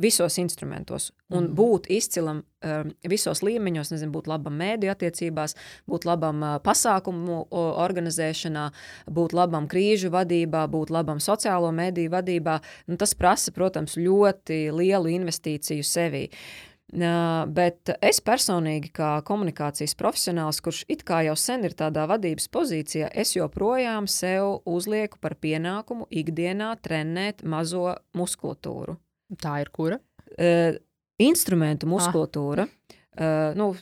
[0.00, 1.54] visos instrumentos un mm.
[1.58, 5.56] būt izcilam uh, visos līmeņos, nezinu, būt labam mēdīju attiecībās,
[5.90, 8.68] būt labam uh, pasākumu organizēšanā,
[9.12, 12.60] būt labam krīžu vadībā, būt labam sociālo mēdīju vadībā.
[12.88, 16.30] Nu, tas prasa, protams, ļoti lielu investīciju sevī.
[16.30, 22.46] Uh, Bet es personīgi, kā komunikācijas profesionāls, kurš it kā jau sen ir tādā vadības
[22.52, 28.98] pozīcijā, es joprojām sev uzlieku par pienākumu ikdienā trenēt mazo muskulatūru.
[29.40, 29.98] Tā ir kura?
[30.36, 30.76] Uh,
[31.18, 32.68] instrumentu muskulatūra.
[33.16, 33.72] Uh, nu,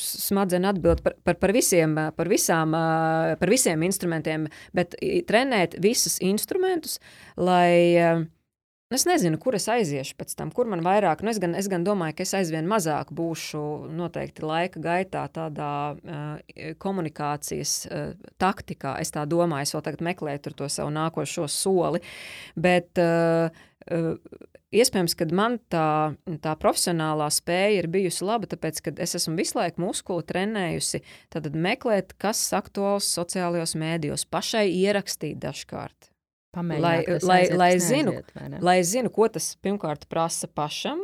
[0.00, 2.72] Smadzenes atbild par, par, par, visiem, par, visām,
[3.36, 4.94] par visiem instrumentiem, bet
[5.28, 6.96] trenēt visus instrumentus,
[7.36, 8.24] lai
[8.94, 11.24] Nu, es nezinu, kur es aiziešu pēc tam, kur man vairāk.
[11.26, 15.70] Nu, es, gan, es gan domāju, ka es aizvien mazāk būšu noteikti laika gaitā tādā
[15.96, 18.92] uh, komunikācijas uh, taktikā.
[19.02, 22.04] Es tā domāju, es vēl tagad meklēju to savu nākošo soli.
[22.54, 23.50] Bet uh,
[23.90, 24.38] uh,
[24.70, 26.14] iespējams, ka man tā,
[26.46, 31.02] tā profesionālā spēja ir bijusi laba, tāpēc, ka es esmu visu laiku muskuli trenējusi,
[31.34, 36.13] tad meklēt, kas aktuāls sociālajos mēdījos, pašai ierakstīt dažkārt.
[36.82, 38.16] Lai, lai, lai, zinu,
[38.64, 41.02] lai zinu, ko tas pirmkārt prasa pašam,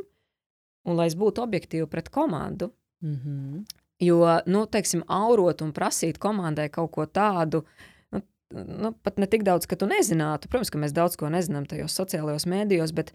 [0.86, 2.72] un lai es būtu objektīvi pret komandu.
[3.02, 3.64] Mm -hmm.
[4.00, 7.64] Jo, nu, teiksim, aurot un prasīt komandai kaut ko tādu,
[8.12, 8.20] nu,
[8.54, 10.48] nu, pat ne tik daudz, ka tu nezinātu.
[10.48, 13.12] Protams, ka mēs daudz ko nezinām tajos sociālajos mēdījos, bet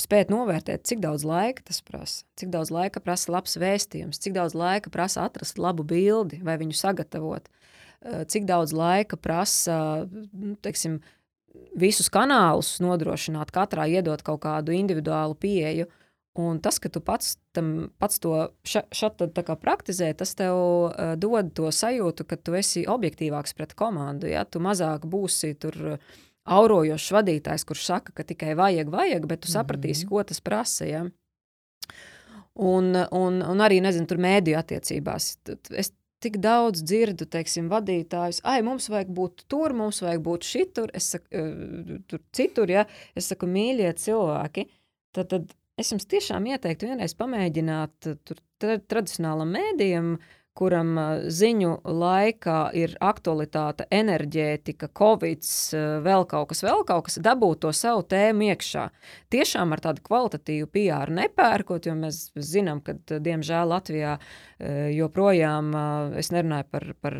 [0.00, 4.54] spēt novērtēt, cik daudz laika tas prasa, cik daudz laika prasa labs vēstījums, cik daudz
[4.56, 7.48] laika prasa atrast labu bildi vai viņu sagatavot,
[8.02, 11.00] eh, cik daudz laika prasa, nu, teiksim,
[11.78, 15.88] visus kanālus nodrošināt, katrā iedot kaut kādu individuālu pieeju.
[16.40, 18.32] Un tas, ka tu pats, tam, pats to
[18.64, 19.28] šādi
[19.60, 24.30] praktizē, tas tev uh, dod to sajūtu, ka tu esi objektīvāks pret komandu.
[24.30, 24.46] Ja?
[24.48, 25.98] Tu mazāk būsi tur
[26.48, 30.24] aurojošs vadītājs, kurš saka, ka tikai vajag, vajag, bet tu sapratīsi, mm -hmm.
[30.24, 30.84] ko tas prasa.
[30.88, 31.04] Ja?
[32.54, 35.36] Un, un, un arī, nezinu, tur mēdīju attiecībās.
[35.70, 40.92] Es tik daudz dzirdu, teiksim, vadītājus, ai, mums vajag būt tur, mums vajag būt šitur,
[40.96, 41.42] es saku,
[42.10, 42.86] tur citur, ja,
[43.18, 44.66] es saku, mīļie cilvēki,
[45.16, 50.14] tad, tad es jums tiešām ieteiktu vienreiz pamēģināt tur tradicionālam mēdījam
[50.58, 50.96] kuram
[51.32, 55.46] ziņu laikā ir aktualitāte, enerģētika, covid,
[56.04, 58.86] vēl kaut kas, vēl kaut kas, dabūt to savu tēmu iekšā.
[59.32, 64.18] Tiešām ar tādu kvalitatīvu PR nepērkot, jo mēs zinām, ka, diemžēl, Latvijā
[64.92, 65.72] joprojām,
[66.20, 67.16] es nerunāju par, par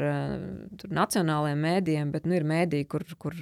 [1.00, 3.38] nacionālajiem mēdījiem, bet nu, ir mēdīji, kur, kur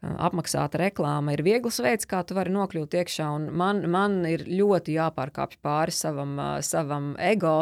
[0.00, 4.96] apmaksāta reklāma ir viegls veids, kā tu vari nokļūt iekšā, un man, man ir ļoti
[4.96, 7.60] jāpārkāpj pāri savam, savam ego,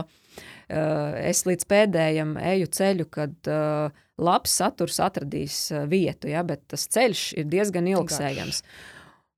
[0.68, 6.88] es līdz pēdējam eju ceļu, kad uh, labs saturs atradīs uh, vietu, ja, bet tas
[6.92, 8.62] ceļš ir diezgan ilgsējams.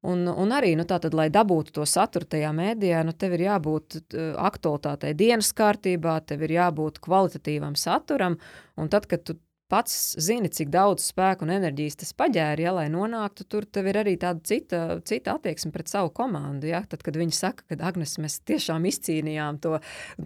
[0.08, 3.96] Un, un arī, nu, tātad, lai dabūtu to saturu tajā mēdījā, nu, tev ir jābūt
[4.38, 8.38] aktualitātei dienas kārtībā, tev ir jābūt kvalitatīvam saturam,
[8.78, 9.34] un tad, kad tu
[9.68, 14.00] pats zini, cik daudz spēka un enerģijas tas paģēra, ja, lai nonāktu tur, tev ir
[14.00, 16.70] arī tāda cita, cita attieksme pret savu komandu.
[16.70, 16.81] Ja?
[16.88, 19.76] Tad, kad viņi saka, ka Agnes, mēs tiešām izcīnījām to,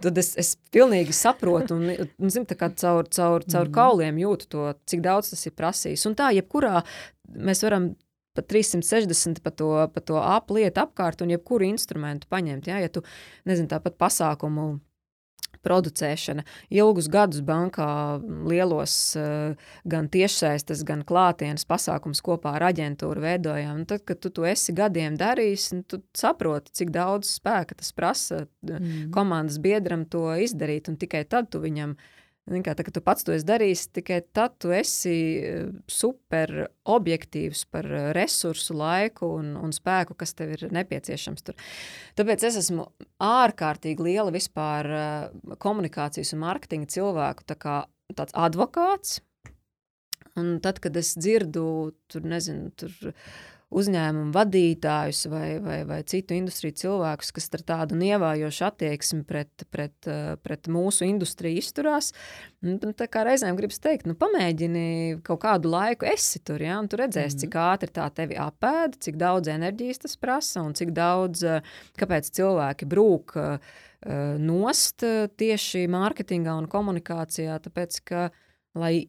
[0.05, 3.75] tad es, es pilnīgi saprotu un, un zinu, kā caur, caur, caur mm.
[3.75, 6.07] kauliem jūtu to, cik daudz tas ir prasījis.
[6.09, 6.79] Un tā, jebkurā
[7.35, 7.91] mēs varam
[8.33, 12.71] pat 360 pa to, pa to aplietu apkārt un jebkuru instrumentu paņemt.
[12.71, 13.03] Ja, ja tu,
[13.49, 14.71] nezinu, tāpat pasākumu
[15.63, 16.45] producēšana.
[16.73, 17.89] Ilgus gadus bankā
[18.49, 23.83] lielos eh, gan tiešsaistes, gan klātienes pasākums kopā ar aģentūru veidojām.
[23.83, 27.93] Un tad, kad tu to esi gadiem darījis, nu, tu saproti, cik daudz spēka tas
[27.95, 29.11] prasa mm.
[29.15, 31.95] komandas biedram to izdarīt, un tikai tad tu viņam viņam
[32.43, 36.51] Kā, tā, tu pats to esi darījis, tikai tad tu esi eh, super
[36.91, 41.45] objektīvs par eh, resursu, laiku un, un spēku, kas tev ir nepieciešams.
[41.47, 41.55] Tur.
[42.19, 42.89] Tāpēc es esmu
[43.23, 47.77] ārkārtīgi liela vispār eh, komunikācijas un mārketinga cilvēku tā kā,
[48.11, 49.21] tāds advokāts.
[50.35, 51.65] Un tad, kad es dzirdu,
[52.11, 52.91] tur nezinu, tur
[53.73, 59.95] uzņēmumu vadītājus vai, vai, vai citu industriju cilvēkus, kas ar tādu nievājošu attieksmi pret, pret,
[60.09, 62.11] eh, pret mūsu industriju izturās.
[62.63, 66.89] Nu, tā kā reizēm gribas teikt, nu, pamēģini kaut kādu laiku esi tur, ja, un
[66.91, 67.43] tu redzēsi, mm.
[67.45, 72.29] cik ātri tā tevi apēda, cik daudz enerģijas tas prasa un cik daudz, eh, kāpēc
[72.37, 73.73] cilvēki brūk eh,
[74.43, 75.05] nost
[75.39, 78.25] tieši mārketingā un komunikācijā, tāpēc, ka,
[78.75, 79.07] lai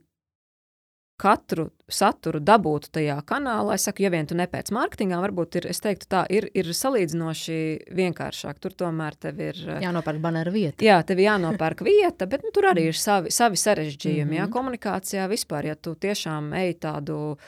[1.21, 3.77] katru saturu dabūtu tajā kanālā.
[3.77, 7.59] Es saku, ja vien tu nepēc mārketingā, varbūt ir, es teiktu, tā ir, ir salīdzinoši
[7.95, 8.59] vienkāršāk.
[8.63, 9.61] Tur tomēr tev ir.
[9.77, 10.85] Eh, jānopērk banēra vieta.
[10.85, 14.25] Jā, tev jānopērk vieta, bet nu, tur arī ir savi, savi sarežģījumi.
[14.25, 14.41] Mm -hmm.
[14.41, 14.53] jā, mhm.
[14.57, 17.39] komunikācijā vispār, ja tu tiešām ej tādu,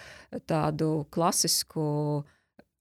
[0.47, 2.25] tādu klasisku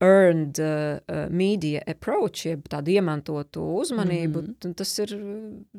[0.03, 4.73] earned uh, uh, media approach, jeb tādu iemantotu uzmanību, mm -hmm.
[4.75, 5.15] tas ir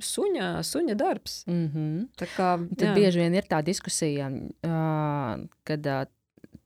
[0.01, 1.45] suņa, suņa darbs.
[1.47, 2.07] Mm -hmm.
[2.17, 2.95] Tā kā, Tad jā.
[2.95, 6.05] bieži vien ir tā diskusija, uh, kad uh,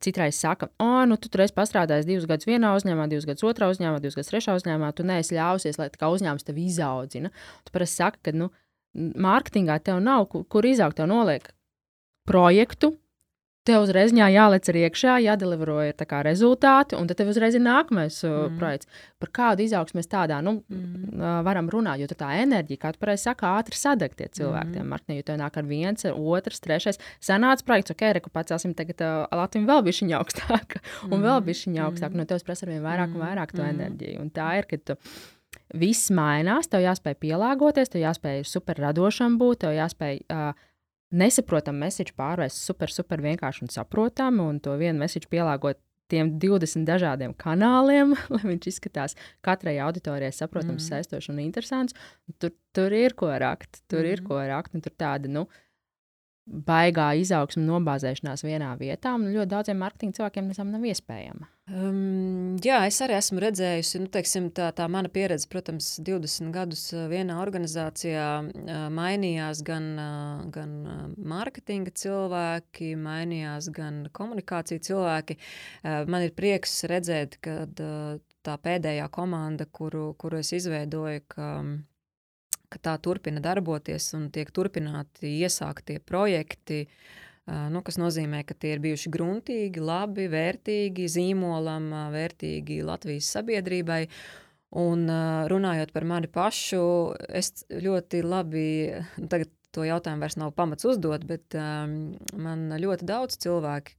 [0.00, 3.68] citreiz saka, o, nu, tu tur esi pastrādājis divus gadus vienā uzņēmumā, divus gadus otrā
[3.70, 7.30] uzņēmumā, divus gadus trešā uzņēmumā, tu neesi ļausies, lai tā uzņēmums tevi izaudzina.
[7.64, 8.50] Tu parasti saki, ka, nu,
[8.96, 11.52] mārketingā tev nav, kur, kur izaugt, tev noliek
[12.28, 12.94] projektu,
[13.66, 15.94] tev uzreiz jālec arī iekšā, jādelivero ir
[16.24, 18.58] rezultāti, un tad tev uzreiz ir nākamais uh, mm.
[18.58, 18.88] projekts.
[19.20, 21.18] Par kādu izaugsmu mēs tādā nu, mm.
[21.18, 24.78] uh, varam runāt, jo tā enerģija, kā tu pareizi saki, ātri sadeg tie cilvēki.
[24.80, 24.92] Mm.
[24.92, 27.00] Martini, jo tev nāk ar viens, otrs, trešais.
[27.20, 30.78] Sanāca projekts, ok, reku pacelsim tagad uh, Latviju vēl bišķiņa augstāk,
[31.10, 31.26] un mm.
[31.26, 32.14] vēl bišķiņa augstāk.
[32.14, 32.22] Mm.
[32.22, 33.76] No tevis prasa ar vien vairāk un vairāk to mm.
[33.76, 34.24] enerģiju.
[34.24, 34.98] Un tā ir, ka tu
[35.76, 40.24] viss mainās, tev jāspēj pielāgoties, tev jāspēj super radošam būt, tev jāspēj.
[40.32, 40.66] Uh,
[41.10, 46.86] nesaprotam mesiķu pārvērst super, super vienkārši un saprotam, un to vienu mesiķu pielāgot tiem 20
[46.88, 50.88] dažādiem kanāliem, lai viņš izskatās katrai auditorijai saprotams, mm.
[50.88, 51.96] saistošs un interesants.
[52.42, 54.12] Tur, tur ir ko rakt, tur mm.
[54.14, 55.46] ir ko rakt, un tur tāda, nu,
[56.50, 61.46] baigā izaugsme, nobāzēšanās vienā vietā, un ļoti daudziem marketinga cilvēkiem tas nav iespējams.
[61.70, 66.82] Um, jā, es arī esmu redzējusi, nu, teiksim, tā, tā mana pieredze, protams, 20 gadus
[67.12, 70.72] vienā organizācijā uh, mainījās gan, uh, gan
[71.30, 75.38] mārketinga cilvēki, mainījās gan komunikācija cilvēki.
[75.38, 81.54] Uh, man ir prieks redzēt, ka tā pēdējā komanda, kuru, kuru es izveidoju, ka,
[82.66, 86.88] ka tā turpina darboties un tiek turpināti iesāktie projekti.
[86.90, 87.26] Uh,
[87.72, 94.04] nu, kas nozīmē, ka tie ir bijuši gruntīgi, labi, vērtīgi, zīmolam, vērtīgi Latvijas sabiedrībai.
[94.80, 95.08] Un
[95.50, 96.82] runājot par mani pašu,
[97.26, 98.66] es ļoti labi,
[99.26, 101.94] tagad to jautājumu vairs nav pamats uzdot, bet um,
[102.38, 103.96] man ļoti daudz cilvēki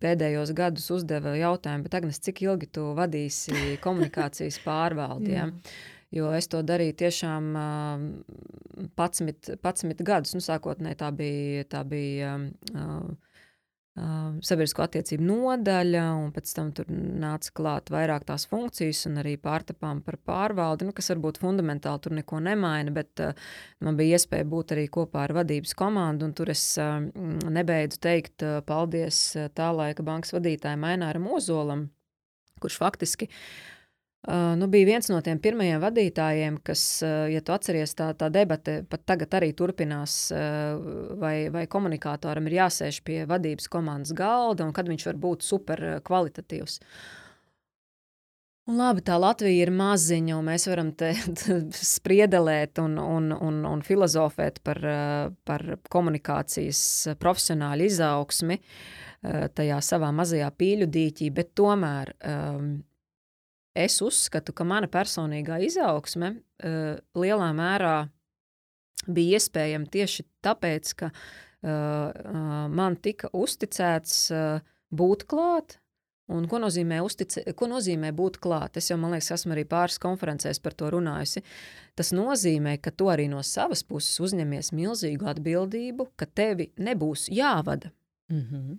[0.00, 5.34] pēdējos gadus uzdeva jautājumu, bet Agnes, cik ilgi tu vadīsi komunikācijas pārvaldi?
[5.36, 5.48] ja?
[6.10, 8.04] Jo es to darīju tiešām uh,
[8.98, 10.34] 11, 11 gadus.
[10.34, 12.36] Nu, sākotnēji tā bija, tā bija
[14.40, 20.00] sabiedrisko attiecību nodaļa, un pēc tam tur nāca klāt vairāk tās funkcijas, un arī pārtapām
[20.06, 23.34] par pārvaldi, nu, kas varbūt fundamentāli tur neko nemaina, bet uh,
[23.84, 27.00] man bija iespēja būt arī kopā ar vadības komandu, un tur es uh,
[27.50, 29.20] nebeidzu teikt uh, paldies
[29.58, 31.88] tā laika bankas vadītājiem Maināram Ozolam,
[32.62, 33.44] kurš faktiski uh,
[34.28, 38.26] Uh, nu, bija viens no tiem pirmajiem vadītājiem, kas, uh, ja tu atceries, tā, tā
[38.28, 44.66] debate pat tagad arī turpinās, uh, vai, vai komunikātoram ir jāsēž pie vadības komandas galda
[44.66, 46.76] un kad viņš var būt super kvalitatīvs.
[48.68, 51.14] Un labi, tā Latvija ir maziņa, un mēs varam te
[51.94, 54.82] spriedelēt un, un, un, un filozofēt par,
[55.48, 58.60] par komunikācijas profesionāļu izaugsmi
[59.56, 62.70] tajā savā mazajā pīļu dīķī, bet tomēr um,
[63.74, 67.98] es uzskatu, ka mana personīgā izaugsme uh, lielā mērā
[69.08, 71.20] bija iespējama tieši tāpēc, ka uh,
[71.68, 75.78] uh, man tika uzticēts uh, būt klāt.
[76.30, 78.76] Un ko nozīmē, uztice, ko nozīmē būt klāt?
[78.78, 81.42] Es jau, man liekas, esmu arī pāris konferencēs par to runājusi.
[81.98, 87.90] Tas nozīmē, ka tu arī no savas puses uzņemies milzīgu atbildību, ka tevi nebūs jāvada.
[88.30, 88.78] Mm -hmm.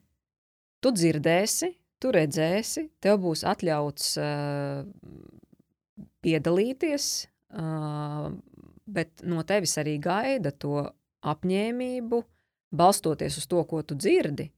[0.81, 4.81] Tu dzirdēsi, tu redzēsi, tev būs atļauts uh,
[6.25, 7.07] piedalīties,
[7.57, 8.31] uh,
[8.91, 10.83] bet no tevis arī gaida to
[11.21, 12.23] apņēmību,
[12.71, 14.49] balstoties uz to, ko tu dzirdi,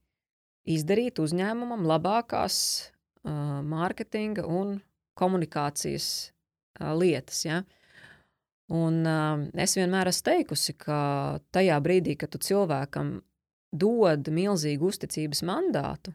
[0.64, 2.56] izdarīt uzņēmumam labākās
[2.88, 4.78] uh, mārketinga un
[5.18, 6.08] komunikācijas
[6.80, 7.44] uh, lietas.
[7.44, 7.62] Ja?
[8.72, 10.98] Un, uh, es vienmēr esmu teikusi, ka
[11.52, 13.18] tajā brīdī, kad tu cilvēkam
[13.74, 16.14] dod milzīgu uzticības mandātu,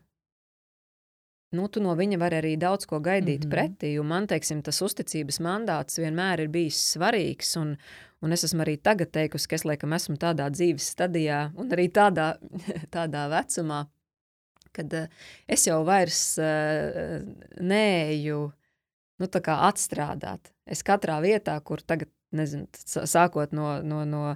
[1.56, 3.54] nu, tu no viņa vari arī daudz ko gaidīt mm -hmm.
[3.54, 4.04] pretī.
[4.04, 7.58] Man teiksim, tas uzticības mandāts vienmēr ir bijis svarīgs.
[7.62, 7.78] Un,
[8.22, 11.90] un es esmu arī tagad teikusi, ka es laikam esmu tādā dzīves stadijā un arī
[11.90, 12.38] tādā,
[12.96, 13.88] tādā vecumā,
[14.72, 15.08] kad uh,
[15.48, 17.26] es jau vairs uh,
[17.60, 18.52] neeju
[19.20, 20.54] nu, atstrādāt.
[20.66, 22.68] Es katrā vietā, kur tagad nezinu,
[23.10, 24.36] sākot no, no, no,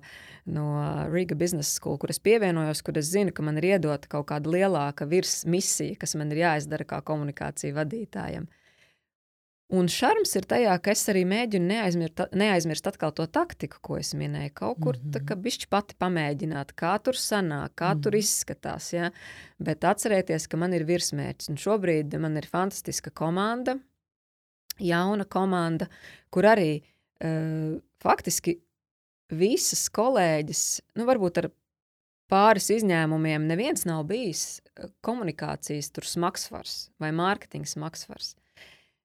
[0.49, 0.65] no
[1.11, 4.51] Riga Business School, kur es pievienojos, kur es zinu, ka man ir iedota kaut kāda
[4.53, 8.49] lielāka virsmisija, kas man ir jāizdara kā komunikācija vadītājam.
[9.73, 14.11] Un šarms ir tajā, ka es arī mēģinu neaizmirst, neaizmirst atkal to taktiku, ko es
[14.13, 14.51] minēju.
[14.53, 15.41] Kaut kur mm -hmm.
[15.45, 18.03] bišķi pati pamēģināt, kā tur sanāk, kā mm -hmm.
[18.03, 18.93] tur izskatās.
[18.93, 19.11] Ja?
[19.57, 21.49] Bet atcerieties, ka man ir virsmērķis.
[21.49, 23.77] Un šobrīd man ir fantastiska komanda,
[24.79, 25.87] jauna komanda,
[26.29, 26.92] kur arī uh,
[28.03, 28.57] faktiski
[29.33, 30.63] visas kolēģis,
[30.99, 31.49] nu, varbūt ar
[32.31, 34.61] pāris izņēmumiem, neviens nav bijis
[35.05, 38.33] komunikācijas smagsvars vai mārketinga smagsvars.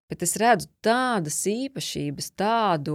[0.09, 2.95] Bet es redzu tādas īpašības, tādu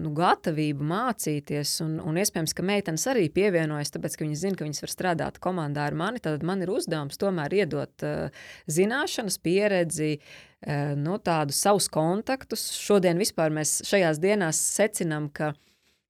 [0.00, 4.64] nu, gatavību mācīties, un, un iespējams, ka meitenes arī pievienojas, tāpēc, ka viņas zina, ka
[4.64, 6.22] viņas var strādāt komandā ar mani.
[6.24, 10.55] Tad man ir uzdevums tomēr iedot uh, zināšanas, pieredzi, uh,
[10.98, 12.68] nu, tādus savus kontaktus.
[12.74, 15.52] Šodien vispār mēs šajās dienās secinām, ka,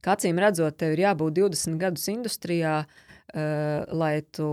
[0.00, 3.02] ka acīm redzot, tev ir jābūt 20 gadus industrijā, uh,
[3.34, 4.48] lai tu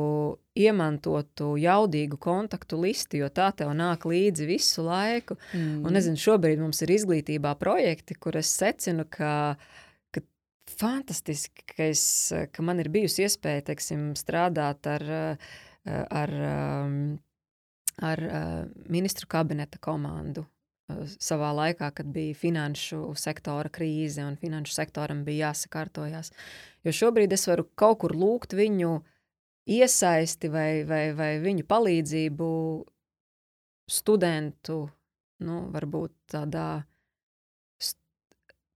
[0.58, 5.38] iemantotu jaudīgu kontaktu listi, jo tā tev nāk līdzi visu laiku.
[5.54, 5.84] Mm.
[5.86, 9.56] Un, nezinu, šobrīd mums ir izglītībā projekti, kur es secinu, ka,
[10.14, 10.24] ka
[10.80, 12.06] fantastiski, ka, es,
[12.52, 15.08] ka man ir bijusi iespēja teiksim, strādāt ar,
[15.86, 16.36] ar,
[18.02, 18.22] ar
[18.90, 20.46] ministru kabineta komandu.
[21.18, 26.34] Savā laikā, kad bija finanšu sektora krīze un finanšu sektoram bija jāsakārtojas.
[26.84, 29.14] Jo šobrīd es varu kaut kur lūgt viņu uh,
[29.66, 32.50] iesaisti vai, vai, vai viņu palīdzību
[33.92, 34.80] studentu,
[35.44, 36.84] nu, varbūt tādā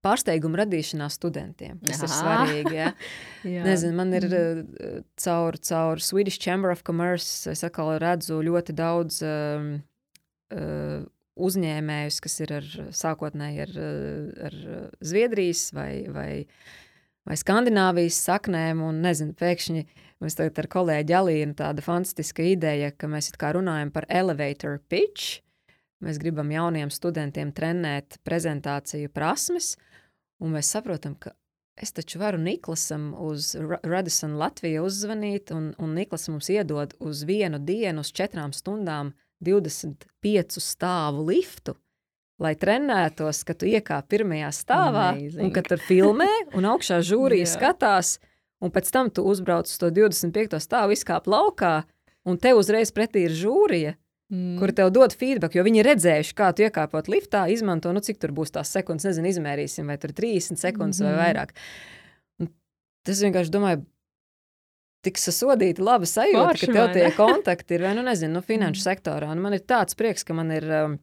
[0.08, 1.76] pārsteiguma radīšanā studentiem.
[1.84, 2.08] Tas Aha.
[2.08, 2.78] ir svarīgi.
[2.78, 2.88] Ja?
[3.68, 5.04] Nezinu, man ir mm.
[5.20, 9.70] caur, caur Swedish Chamber of Commerce, es atkal redzu ļoti daudz um,
[10.56, 10.98] uh,
[11.38, 12.68] uzņēmējus, kas ir ar,
[12.98, 13.78] sākotnēji ar,
[14.48, 14.60] ar
[15.06, 16.30] Zviedrijas vai, vai,
[17.28, 19.86] vai Skandināvijas saknēm, un nezinu, pēkšņi
[20.18, 25.44] Mums tagad ar kolēģi Alīnu tāda fantastiska ideja, ka mēs kā runājam par elevator pitch.
[26.02, 29.76] Mēs gribam jauniem studentiem trenēt prezentāciju prasmes,
[30.38, 31.34] un mēs saprotam, ka
[31.78, 37.58] es taču varu Niklasam uz Radisson Latviju uzzvanīt, un, un Niklas mums iedod uz vienu
[37.58, 39.12] dienu, uz četrām stundām
[39.44, 41.76] 25 stāvu liftu,
[42.42, 45.44] lai trenētos, ka tu iekāp pirmajā stāvā, Amazing.
[45.44, 48.16] un ka tur filmē, un augšā žūrija skatās,
[48.62, 50.58] un pēc tam tu uzbrauc uz to 25.
[50.62, 51.82] stāvu, izkāp laukā,
[52.26, 53.94] un te uzreiz pretī ir žūrija.
[54.28, 54.58] Mm.
[54.60, 58.34] Kur tev dod feedback, jo viņi redzējuši, kā tu iekāpot liftā, izmanto, nu, cik tur
[58.36, 61.08] būs tās sekundes, nezinu, izmērīsim, vai tur 30 sekundes mm -hmm.
[61.08, 61.22] vai mhm.
[61.24, 61.54] vairāk.
[62.40, 62.50] Un
[63.08, 63.86] tas vienkārši domāju,
[65.06, 68.82] tik sasodīti, laba sajūta, Forši, ka tev tie kontakti ir, vai nu nezinu, nu, finanšu
[68.82, 69.30] sektorā.
[69.32, 70.98] Un man ir tāds prieks, ka man ir um,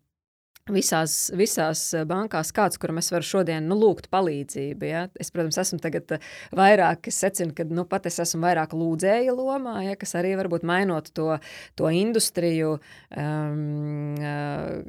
[0.73, 4.87] visās, visās uh, bankās kāds, kuram es varu šodien nu, lūgt palīdzību.
[4.89, 5.03] Ja?
[5.21, 9.35] Es, protams, esmu tagad uh, vairāk, es secinu, ka nu, pat es esmu vairāk lūdzēja
[9.37, 9.97] lomā, ja?
[9.99, 11.35] kas arī varbūt mainot to,
[11.77, 12.79] to industriju.
[13.13, 14.81] Um, uh,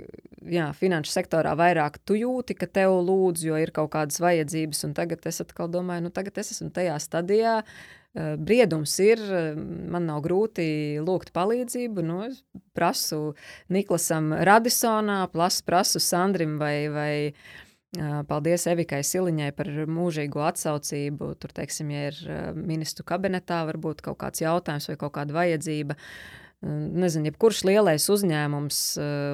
[0.49, 4.97] jā, finanšu sektorā vairāk tu jūti, ka tev lūdz, jo ir kaut kādas vajadzības, un
[4.97, 9.57] tagad es atkal domāju, nu tagad es esmu tajā stadijā, Eh, Briedums ir, eh,
[9.93, 12.05] man nav grūti lūgt palīdzību.
[12.07, 12.41] Nu, es
[12.77, 13.35] prasu
[13.69, 21.35] Niklasam Radisonā, plas, prasu Sandrim vai, vai eh, paldies Evikai Siliņai par mūžīgo atsaucību.
[21.43, 22.23] Tur, teiksim, ja ir
[22.57, 25.99] ministru kabinetā varbūt kaut kāds jautājums vai kaut kāda vajadzība.
[26.65, 28.79] Nezinu, jebkurš lielais uzņēmums,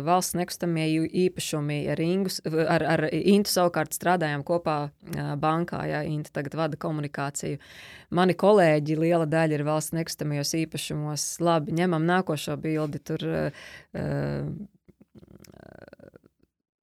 [0.04, 2.32] valsts nekustamie īpašumi ar Ingu,
[2.66, 4.76] ar, ar Intu savukārt strādājām kopā
[5.40, 7.60] bankā, ja Inta tagad vada komunikāciju.
[8.18, 11.28] Mani kolēģi, liela daļa ir valsts nekustamajos īpašumos.
[11.46, 13.00] Labi, ņemam nākošo bildi.
[13.06, 14.50] Tur uh,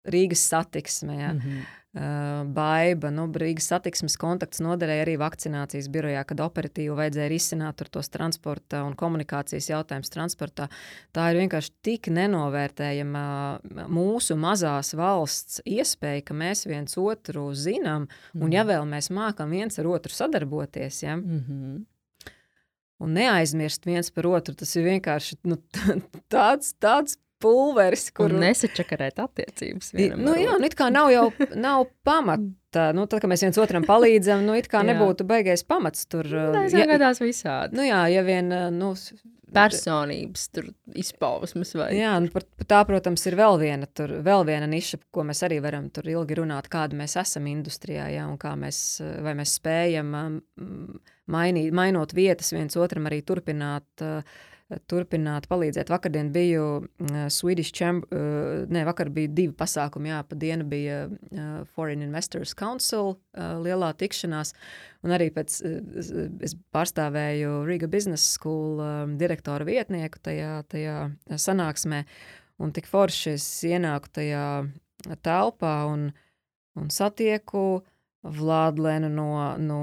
[0.09, 1.19] Rīgas satiksme.
[1.19, 1.33] Ja.
[1.33, 1.78] Mm -hmm.
[1.89, 8.11] Uh, baiba, nu, Rīgas satiksmes kontakts noderēja arī vakcinācijas birojā, kad operatīvi vajadzēja risināt tos
[8.13, 10.67] transporta un komunikācijas jautājumus transportā.
[11.17, 13.23] Tā ir vienkārši tik nenovērtējama
[13.89, 18.53] mūsu mazās valsts iespēja, ka mēs viens otru zinām, un Mhm.
[18.53, 21.85] ja vēl mēs mākam viens ar otru sadarboties, ja, Mm -hmm.
[22.99, 25.57] un neaizmirst viens par otru, tas ir vienkārši nu,
[26.29, 29.93] tāds, tāds pulveris, Kur nesačakarēt attiecības.
[30.19, 32.89] Nu, jā, nu, it kā nav jau nav pamata.
[32.93, 36.27] Nu, tad, kad mēs viens otram palīdzam, nu, it kā nebūtu baigais pamats tur.
[36.29, 37.79] uh, Tā ja, ir gadās visādi.
[37.79, 38.93] nu, jā, ja vien, uh, nu,
[39.49, 44.45] Personības tur izpausmes vai Jā, nu, par, par tā, protams, ir vēl viena, tur, vēl
[44.45, 48.37] viena niša, ko mēs arī varam tur ilgi runāt, kāda mēs esam industrijā, jā, un
[48.37, 50.37] kā mēs, uh, vai mēs spējam um,
[51.33, 53.89] mainīt, mainot vietas viens otram arī turpināt.
[54.05, 54.21] Uh,
[54.69, 55.89] Turpināt, palīdzēt.
[55.89, 56.65] Vakardien biju
[57.33, 60.11] Swedish Chamber, uh, ne, vakar bija divi pasākumi.
[60.11, 64.53] Jā, pa dienu bija uh, Foreign Investors Council uh, lielā tikšanās,
[65.01, 65.55] un arī pēc,
[66.45, 68.83] es pārstāvēju Riga Business School
[69.17, 70.97] direktora vietnieku tajā, tajā
[71.33, 72.03] sanāksmē,
[72.61, 74.43] un tik forši es ienāku tajā
[75.25, 76.11] telpā un,
[76.77, 77.81] un satieku
[78.21, 79.81] Vladlenu no, no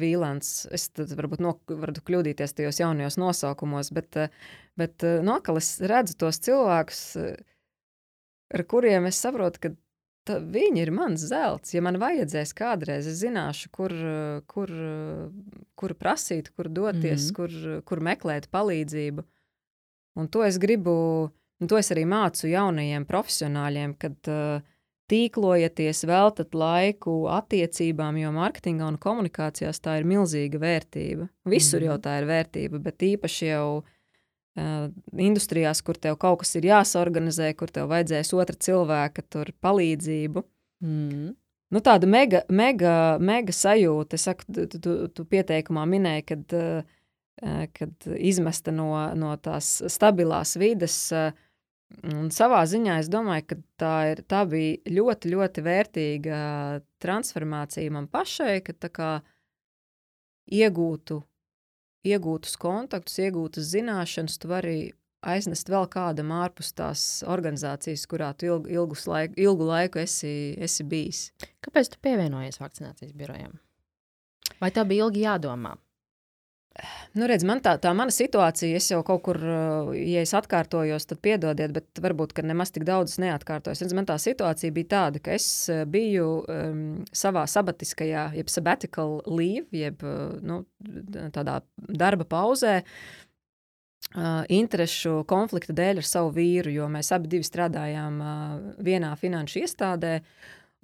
[0.00, 0.66] Vīlāns.
[0.74, 4.34] Es tad varbūt no, varu kļūdīties tajos jaunajos nosaukumos, bet, eh,
[4.76, 7.38] bet eh, no atkal es redzu tos cilvēkus, eh,
[8.54, 9.74] ar kuriem es saprotu, ka
[10.28, 11.74] ta, viņi ir mans zelts.
[11.74, 17.30] Ja man vajadzēs kādreiz, es zināšu, kur, eh, kur, eh, kur prasīt, kur doties, mm.
[17.30, 17.34] -hmm.
[17.36, 19.24] kur, kur meklēt palīdzību.
[20.16, 24.62] Un to es gribu, un to es arī mācu jaunajiem profesionāļiem, kad uh,
[25.10, 31.28] tīklojieties, veltat laiku attiecībām, jo mārketingā un komunikācijās tā ir milzīga vērtība.
[31.44, 31.88] Visur Mhm.
[31.90, 33.84] jau tā ir vērtība, bet īpaši jau
[34.56, 34.88] uh,
[35.18, 39.22] industrijās, kur tev kaut kas ir jāsorganizē, kur tev vajadzēs otra cilvēka
[39.60, 40.44] palīdzību.
[40.82, 41.34] mm.
[41.70, 44.14] Nu, tāda mega, mega, mega sajūta.
[44.14, 50.56] Es saku, tu, tu, tu pieteikumā minēji, kad, uh, kad izmesta no, no tās stabilās
[50.56, 51.12] vides.
[51.12, 51.32] uh,
[52.04, 56.38] Un savā ziņā es domāju, ka tā, ir, tā bija ļoti, ļoti vērtīga
[57.00, 59.10] transformācija man pašai, ka tā kā
[60.52, 61.20] iegūtu,
[62.04, 64.76] iegūtus kontaktus, iegūtas zināšanas, tu vari
[65.24, 71.28] aiznest vēl kādam ārpus tās organizācijas, kurā tu ilgu, laiku, ilgu laiku esi, esi bijis.
[71.64, 73.56] Kāpēc tu pievienojies vakcinācijas birojam?
[74.60, 75.76] Vai tā bija ilgi jādomā?
[77.14, 81.06] Nu, redz, man tā, tā mana situācija, es jau kaut kur, uh, ja es atkārtojos,
[81.06, 83.84] tad piedodiet, bet varbūt, ka nemaz tik daudz neatkārtojos.
[83.84, 86.80] Redz, man tā situācija bija tāda, ka es uh, biju um,
[87.14, 90.64] savā sabatiskajā, jeb sabbatical leave, jeb uh, nu,
[91.36, 98.18] tādā darba pauzē, uh, interešu konflikta dēļ ar savu vīru, jo mēs abi divi strādājām
[98.18, 100.18] uh, vienā finanšu iestādē,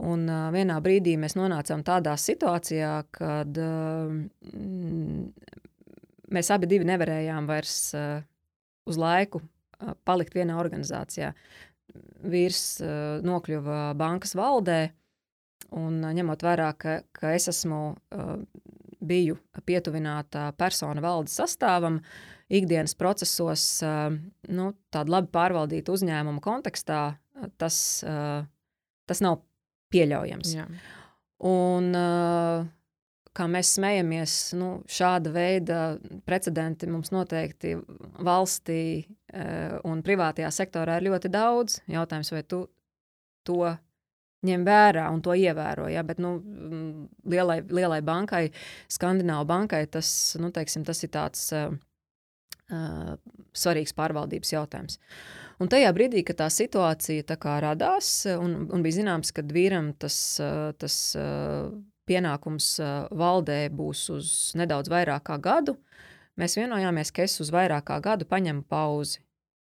[0.01, 4.15] Un uh, vienā brīdī mēs nonācām tādā situācijā, kad uh,
[6.35, 8.23] mēs abi nevarējām vairs uh,
[8.89, 11.33] uz laiku uh, palikt vienā organizācijā.
[12.31, 14.81] Vīrs uh, nokļuva bankas valdē,
[15.77, 18.35] un uh, ņemot vērā, ka, ka es esmu uh,
[19.01, 22.01] biju pietuvināta persona valdes sastāvam,
[22.53, 24.11] ikdienas procesos, uh,
[24.51, 27.77] nu, tādu labi pārvaldītu uzņēmumu kontekstā, uh, tas,
[28.07, 28.43] uh,
[29.11, 29.41] tas nav
[29.91, 30.55] pieļaujams.
[30.55, 30.69] Jā.
[31.51, 32.69] Un, uh,
[33.37, 35.81] kā mēs smejamies, nu, šāda veida
[36.27, 37.77] precedenti mums noteikti
[38.27, 41.81] valstī uh, un privātajā sektorā ir ļoti daudz.
[41.91, 42.65] Jautājums, vai tu
[43.47, 43.75] to
[44.47, 45.89] ņem vērā un to ievēro.
[45.93, 46.03] Ja?
[46.07, 46.39] Bet nu,
[47.29, 48.49] lielai, lielai bankai,
[48.91, 50.11] Skandināvu bankai, tas,
[50.41, 51.71] nu, teiksim, tas ir tāds uh,
[52.73, 53.15] uh,
[53.57, 54.99] svarīgs pārvaldības jautājums.
[55.61, 60.17] Un tajā brīdī, kad tā situācija tā radās, un, un bija zināms, ka vīram tas,
[60.81, 60.95] tas
[62.11, 62.75] pienākums
[63.17, 65.77] valdē būs uz nedaudz vairāk kā gadu,
[66.41, 69.23] mēs vienojāmies, ka es uz vairāk kā gadu paņemu pauzi.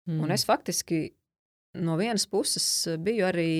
[0.08, 0.24] Mm.
[0.24, 1.10] Un es faktiski
[1.78, 2.66] no vienas puses
[2.98, 3.52] biju arī.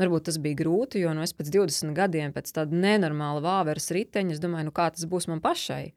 [0.00, 4.32] Varbūt tas bija grūti, jo nu, es pēc 20 gadiem, pēc tāda nenormāla vāveres riteņa,
[4.34, 5.92] es domāju, nu, kā tas būs man pašai.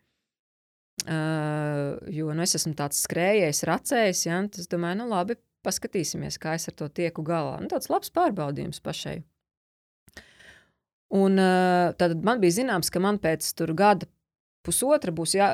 [1.05, 4.25] Uh, jo nu, es esmu tāds skrējējs, racējs.
[4.27, 7.55] Ja, es domāju, nu, labi, paskatīsimies, kā es ar to tieku galā.
[7.63, 9.19] Nu, tāds labs pārbaudījums pašai.
[11.13, 14.07] Un uh, tad man bija zināms, ka man pēc gada
[14.65, 15.51] pusotra būs jā,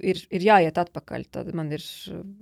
[0.00, 1.26] ir, ir jāiet atpakaļ.
[1.36, 1.84] Tad man ir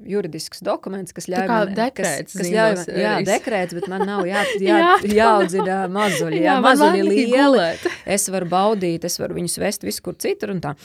[0.06, 4.22] juridisks dokuments, kas ļauj man dekrēts, kas, kas ļauj man, jā, dekrēts, bet man nav
[4.30, 6.38] jā, jā, jā, jāaudzina mazuļi.
[6.38, 7.68] Jā, jā mazuļi lieli.
[8.16, 10.76] Es varu baudīt, es varu viņus vest viskur citur un tā.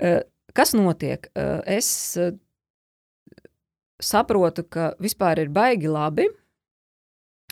[0.00, 0.22] Uh,
[0.56, 1.28] kas notiek?
[1.68, 1.90] Es
[4.00, 6.30] saprotu, ka vispār ir baigi labi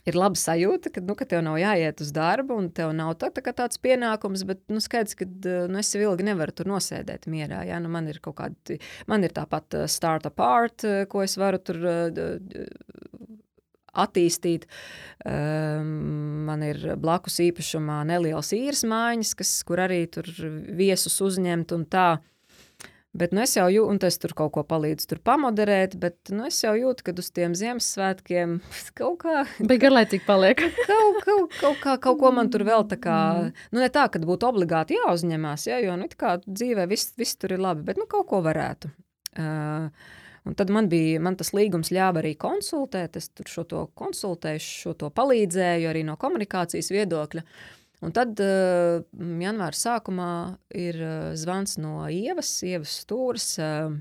[0.09, 3.31] ir laba sajūta, ka, nu, ka tev nav jāiet uz darbu, un tev nav tā,
[3.35, 7.65] tā tāds pienākums, bet nu, skaidrs, ka nu, es ilgi nevaru tur nosēdēt mierā.
[7.69, 7.81] Ja?
[7.83, 8.79] Nu, man ir kaut kāda,
[9.11, 11.85] man ir tāpat startup art, ko es varu tur
[13.99, 14.67] attīstīt.
[15.27, 20.29] Um, man ir blakus īpašumā nelielas īres mājiņas, kas, kur arī tur
[20.79, 22.09] viesus uzņemt un tā.
[23.19, 26.45] Bet nu, es jau jūtu, un tas tur kaut ko palīdz tur pamoderēt, bet nu,
[26.47, 28.59] es jau jūtu, ka uz tiem Ziemassvētkiem
[28.99, 29.43] kaut kā.
[29.59, 30.63] Bet garlaicīgi paliek.
[30.91, 33.67] kaut, kaut, kaut, kā, kaut ko man tur vēl tā kā, mm.
[33.75, 37.57] nu ne tā, ka būtu obligāti jāuzņemās, ja, jo nu, kā dzīvē viss, viss tur
[37.57, 38.95] ir labi, bet nu kaut ko varētu.
[39.39, 39.91] Uh,
[40.49, 43.19] Un tad man bija man tas līgums, ļāva arī konsultēt.
[43.21, 47.43] Es tur šo to konsultēju, šo to palīdzēju arī no komunikācijas viedokļa.
[47.43, 49.01] Uh, Un tad uh,
[49.43, 50.33] janvāra sākumā
[50.79, 53.49] ir uh, zvans no Ievas, Ievas stūres.
[53.59, 53.97] Uh,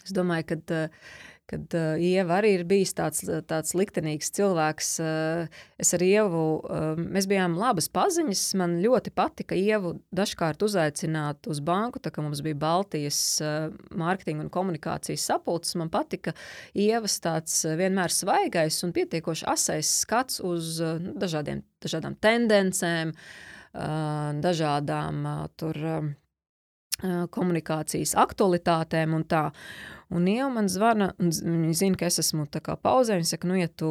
[0.00, 1.04] es domāju, ka uh,
[1.50, 4.90] kad uh, Ieva arī ir bijis tāds, tāds liktenīgs cilvēks.
[5.02, 8.42] Uh, es ar Ievu, uh, mēs bijām labas paziņas.
[8.60, 14.46] Man ļoti patika Ievu dažkārt uzaicināt uz banku, tā kā mums bija Baltijas uh, mārketinga
[14.46, 15.76] un komunikācijas sapulces.
[15.80, 16.32] Man patika
[16.72, 25.24] Ievas tāds vienmēr svaigais un pietiekoši asais skats uz uh, dažādiem, dažādām tendencēm, uh, dažādām
[25.28, 25.82] uh, tur.
[25.84, 26.12] Uh,
[27.02, 29.48] komunikācijas aktualitātēm un tā.
[30.14, 32.46] Un Ieva man zvana, un viņa zina, ka es esmu
[32.82, 33.16] pauzē.
[33.18, 33.90] Viņa saka, nu, ja tu,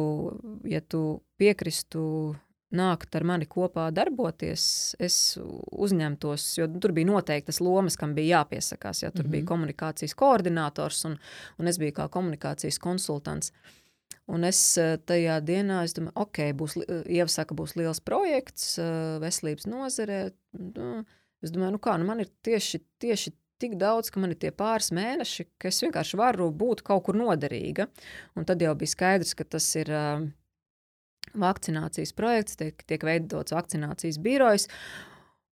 [0.64, 2.34] ja tu piekristu
[2.74, 9.04] nākt ar mani kopā darboties, es uzņemtos, jo tur bija noteiktas lomas, kam bija jāpiesakās.
[9.04, 9.32] Ja, tur mm -hmm.
[9.32, 11.18] bija komunikācijas koordinators un,
[11.58, 13.52] un es biju kā komunikācijas konsultants.
[14.26, 18.78] Un es tajā dienā, es domāju, ok, būs, Ieva saka, būs liels projekts
[19.20, 20.30] veselības nozarē.
[20.52, 21.04] Nu,
[21.44, 24.50] es domāju, nu kā, nu man ir tieši, tieši tik daudz, ka man ir tie
[24.54, 27.88] pāris mēneši, ka es vienkārši varu būt kaut kur noderīga.
[28.38, 30.24] Un tad jau bija skaidrs, ka tas ir uh,
[31.40, 34.68] vakcinācijas projekts, tiek, tiek veidots vakcinācijas birojs.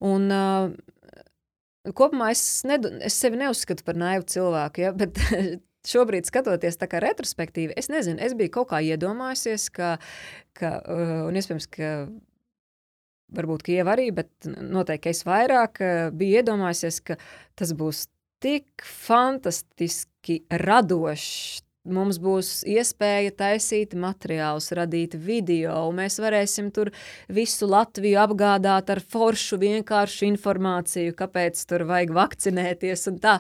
[0.03, 5.19] Un, uh, kopumā es, nedu, es sevi neuzskatu par naivu cilvēku, ja, bet
[5.93, 9.97] šobrīd, skatoties tā kā retrospektīvi, es nezinu, es biju kaut kā iedomājusies, ka,
[10.59, 11.95] ka uh, un iespējams, ka
[13.37, 17.19] varbūt Kieva arī, bet noteikti es vairāk eh, biju iedomājies, ka
[17.59, 18.07] tas būs
[18.43, 21.63] tik fantastiski radošs.
[21.83, 26.93] Mums būs iespēja taisīt materiālus, radīt video, un mēs varēsim tur
[27.27, 33.03] visu Latviju apgādāt ar foršu, vienkāršu informāciju, kāpēc tur vajag vakcinēties.
[33.11, 33.33] Un tā,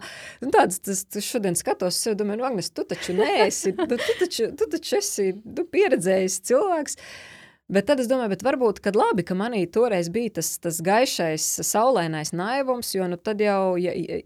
[0.42, 4.18] un tāds, tas, tas šodien skatos, sev domāju, nu, Agnes, tu taču neesi, tu, tu,
[4.24, 6.98] taču, tu taču esi tu pieredzējis cilvēks.
[6.98, 7.38] Uh,
[7.72, 12.34] Bet tad es domāju, varbūt, kad labi, ka manī toreiz bija tas, tas gaišais, saulainais
[12.36, 14.18] naivums, jo nu tad jau, ja, ja,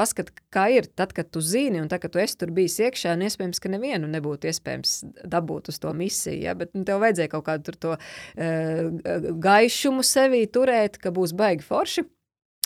[0.00, 3.14] paskat, kā ir, tad, kad tu zini, un tad, kad tu esi tur bijis iekšā,
[3.14, 4.96] un iespējams, ka nevienu nebūtu iespējams
[5.30, 6.56] dabūt uz to misiju, ja?
[6.58, 12.08] bet nu, tev vajadzēja kaut kādu to uh, gaišumu sevī turēt, ka būs baigi forši.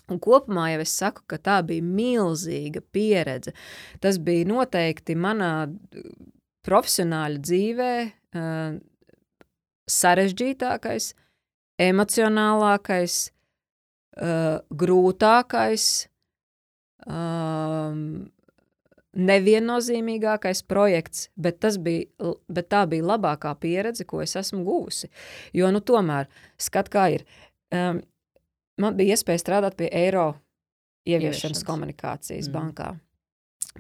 [0.09, 3.53] Un kopumā jau es saku, ka tā bija milzīga pieredze.
[4.01, 5.69] Tas bija noteikti manā
[6.65, 8.79] profesionāļa dzīvē uh,
[9.89, 11.13] sarežģītākais,
[11.83, 13.19] emocionālākais,
[14.21, 15.87] uh, grūtākais,
[17.07, 18.29] um,
[19.19, 25.11] neviennozīmīgākais projekts, bet, bija, bet tā bija labākā pieredze, ko es esmu guvusi.
[25.57, 26.29] Jo, nu, tomēr,
[26.61, 27.25] skat, kā ir.
[27.75, 28.03] Um,
[28.81, 30.31] man bija iespēja strādāt pie eiro
[31.09, 32.55] ieviešanas komunikācijas mm.
[32.55, 32.93] bankā.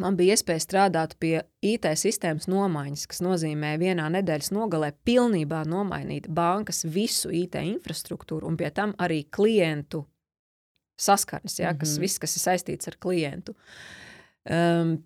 [0.02, 6.28] Man bija iespēja strādāt pie IT sistēmas nomaiņas, kas nozīmē vienā nedēļas nogalē pilnībā nomainīt
[6.34, 10.04] bankas visu IT infrastruktūru un pie tam arī klientu
[10.98, 12.00] saskarnes, ja, kas, mm -hmm.
[12.00, 13.54] viss, kas ir saistīts ar klientu.
[14.50, 14.96] Um,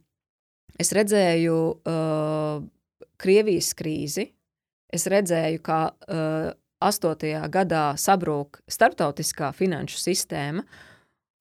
[0.78, 2.62] es redzēju uh,
[3.16, 4.32] Krievijas krīzi,
[4.92, 7.48] es redzēju, kā uh, 8.
[7.48, 10.91] gadā sabrūk starptautiskā finanšu sistēma, uh,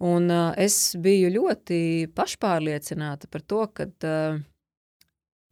[0.02, 4.40] Un uh, es biju ļoti pašpārliecināta par to, ka uh,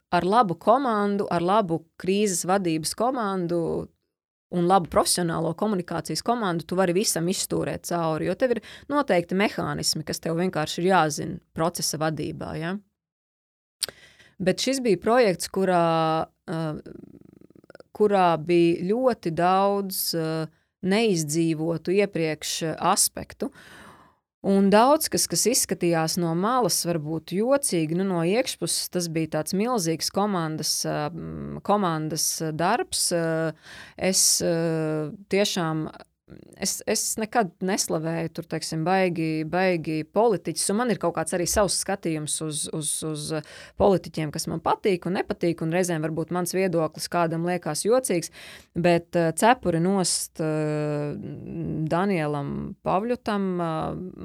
[0.10, 3.60] ar labu komandu, ar labu krīzes vadības komandu
[4.50, 8.26] un labu profesionālo komunikācijas komandu, tu vari visam izstūrēt cauri.
[8.26, 12.54] Jo tev ir noteikti mehānismi, kas tev vienkārši ir jāzina procesa vadībā.
[12.58, 12.72] Ja?
[14.42, 16.80] Bet šis bija projekts, kurā, uh,
[17.94, 20.50] kurā bija ļoti daudz uh,
[20.90, 23.52] neizdzīvotu iepriekš aspektu.
[23.54, 23.79] Uh,
[24.40, 29.52] Un daudz kas, kas izskatījās no malas, varbūt jocīgi, nu, no iekšpuses, tas bija tāds
[29.52, 30.72] milzīgs komandas,
[31.68, 33.10] komandas darbs.
[34.00, 34.22] Es
[35.36, 35.90] tiešām
[36.60, 41.80] es, es nekad neslavēju tur, teiksim, baigi, baigi politiķus, man ir kaut kāds arī savs
[41.84, 43.26] skatījums uz, uz, uz
[43.80, 48.34] politiķiem, kas man patīk un nepatīk, un reizēm varbūt mans viedoklis kādam liekas jocīgs,
[48.76, 51.16] bet uh, cepuri nost uh,
[51.90, 52.54] Danielam
[52.86, 53.76] Pavļutam, uh,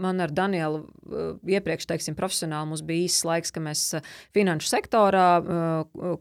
[0.04, 3.86] man ar Danielu uh, iepriekš, teiksim, profesionāli mums bija īsts laiks, ka mēs
[4.34, 5.28] finanšu sektorā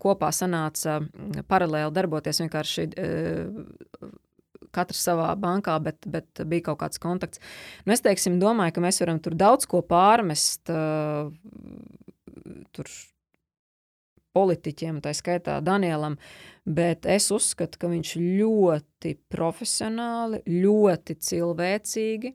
[0.01, 0.99] kopā sanāca
[1.49, 2.87] paralēli darboties vienkārši
[4.73, 7.41] katrs savā bankā, bet, bet bija kaut kāds kontakts.
[7.85, 10.69] Nu, es teiksim, domāju, ka mēs varam tur daudz ko pārmest.
[10.73, 11.33] Uh,
[12.73, 12.89] tur
[14.33, 16.17] politiķiem, tā skaitā Danielam,
[16.65, 22.33] bet es uzskatu, ka viņš ļoti profesionāli, ļoti cilvēcīgi,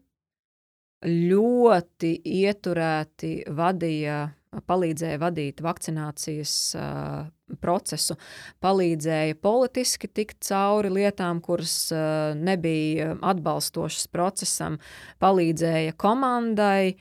[1.07, 4.25] ļoti ieturēti vadīja
[4.69, 7.29] palīdzēja vadīt vakcinācijas uh,
[7.63, 8.17] procesu,
[8.65, 14.81] palīdzēja politiski tikt cauri lietām, kuras uh, nebija atbalstošas procesam,
[15.23, 16.97] palīdzēja komandai.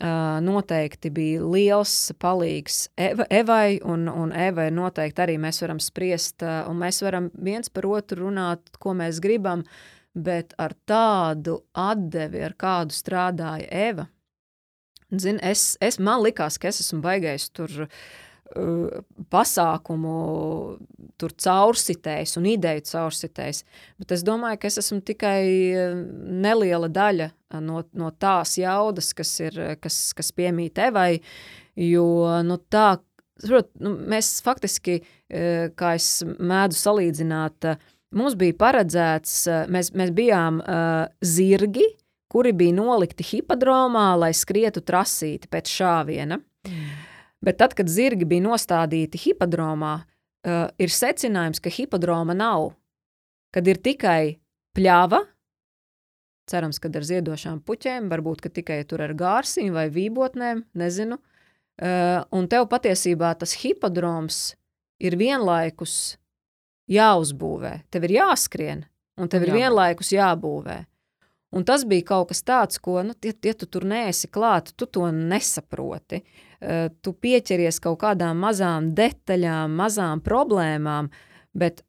[0.00, 1.92] Uh, noteikti bija liels
[2.22, 7.26] palīgs Eva, Evai, un, un Evai noteikti arī mēs varam spriest, uh, un mēs varam
[7.34, 9.64] viens par otru runāt, ko mēs gribam,
[10.14, 14.08] bet ar tādu atdevi, ar kādu strādāja Eva,
[15.10, 19.00] Zin, es, es, man likās, ka es esmu baigais tur uh,
[19.32, 20.14] pasākumu,
[21.18, 23.64] tur caursitējis un ideju caursitējis.
[23.98, 25.42] Bet es domāju, ka es esmu tikai
[25.74, 25.98] uh,
[26.46, 31.16] neliela daļa no, no tās jaudas, kas, ir, kas, kas piemīt Evai.
[31.74, 32.06] Jo
[32.46, 33.00] nu, tā,
[33.42, 37.72] prot, nu, mēs faktiski, uh, kā es mēdzu salīdzināt,
[38.16, 39.34] mums bija paredzēts,
[39.70, 41.86] mēs, mēs bijām uh, zirgi,
[42.30, 46.38] kuri bija nolikti hipodromā, lai skrietu trasīti pēc šāviena.
[46.68, 46.90] Mm.
[47.44, 52.72] Bet tad, kad zirgi bija nostādīti hipodromā, uh, ir secinājums, ka hipodroma nav,
[53.54, 54.36] kad ir tikai
[54.76, 55.24] pļava,
[56.50, 61.18] cerams, ka ar ziedošām puķēm, varbūt tikai tur ar gārsiņu vai vībotnēm, nezinu.
[61.80, 64.50] Uh, un tev patiesībā tas hipodroms
[65.00, 66.19] ir vienlaikus
[66.90, 67.74] jāuzbūvē.
[67.90, 68.84] Tev ir jāskrien,
[69.20, 70.84] un tev ir vienlaikus jābūvē.
[71.50, 74.86] Un tas bija kaut kas tāds, ko, nu, ja, ja tu tur neesi klāt, tu
[74.86, 76.22] to nesaproti.
[76.60, 81.08] Uh, tu pieķeries kaut kādām mazām detaļām, mazām problēmām,
[81.58, 81.82] bet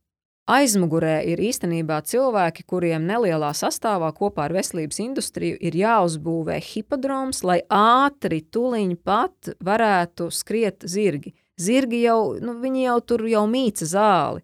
[0.50, 7.62] aizmugurē ir īstenībā cilvēki, kuriem nelielā sastāvā kopā ar veselības industriju ir jāuzbūvē hipodroms, lai
[7.70, 11.36] ātri, tuliņ pat varētu skriet zirgi.
[11.62, 14.42] Zirgi jau, nu, viņi jau tur jau mīca zāli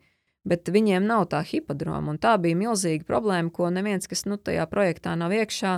[0.47, 2.15] bet viņiem nav tā hipodroma.
[2.21, 5.77] Tā bija milzīga problēma, ko neviens, kas nu, tajā projektā nav iekšā,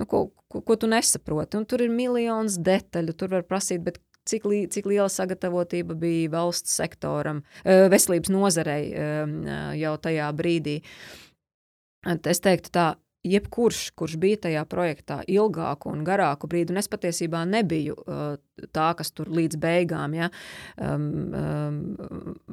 [0.00, 1.60] nu, ko, ko, ko tu nesaproti.
[1.60, 6.32] Un tur ir miljonus detaļu, tur var prasīt, bet cik, li, cik liela sagatavotība bija
[6.34, 8.82] valsts sektoram, veselības nozarei
[9.80, 10.78] jau tajā brīdī.
[12.08, 12.88] Es teiktu tā,
[13.26, 18.38] jebkurš, kurš bija tajā projektā ilgāku un garāku brīdi, un es patiesībā nebiju uh,
[18.74, 20.30] tā, kas tur līdz beigām, ja,
[20.76, 21.80] um, um,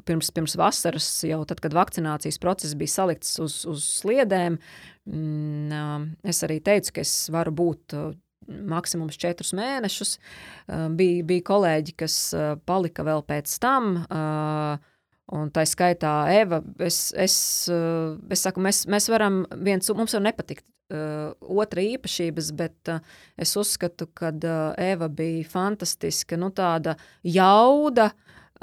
[0.07, 4.59] pirms, pirms vasaras, jau tad, kad vakcinācijas process bija salikts uz, uz sliedēm,
[5.05, 8.11] mm, uh, es arī teicu, ka es varu būt uh,
[8.45, 10.17] maksimums četrus mēnešus.
[10.17, 14.93] Uh, bija, bija kolēģi, kas uh, palika vēl pēc tam, uh,
[15.33, 17.35] Un tā skaitā, Eva, es, es,
[17.73, 23.01] eh, es saku, mēs, mēs varam viens, mums var nepatikt uh, otra īpašības, bet uh,
[23.41, 26.93] es uzskatu, ka uh, Eva bija fantastiska, nu tāda
[27.25, 28.11] jauda,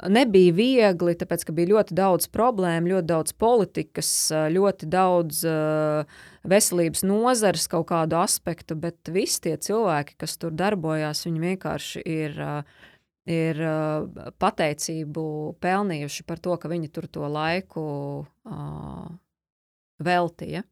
[0.07, 4.13] nebija viegli, tāpēc, ka bija ļoti daudz problēmu, ļoti daudz politikas,
[4.55, 11.25] ļoti daudz uh, veselības nozares kaut kādu aspektu, bet visi tie cilvēki, kas tur darbojās,
[11.27, 12.81] viņi vienkārši ir uh,
[13.29, 15.25] ir uh, pateicību
[15.63, 17.83] pelnījuši par to, ka viņi tur to laiku
[18.23, 19.07] uh,
[20.03, 20.63] veltīja.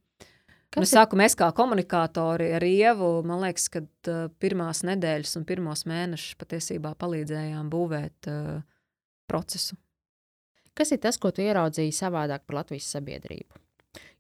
[0.72, 5.84] Nu, saku, mēs kā komunikātori ar Ievu, man liekas, ka uh, pirmās nedēļas un pirmos
[5.90, 8.62] mēnešus patiesībā palīdzējām būvēt uh,
[9.28, 9.76] procesu.
[10.76, 13.61] Kas ir tas, ko tu ieraudzīji savādāk par Latvijas sabiedrību?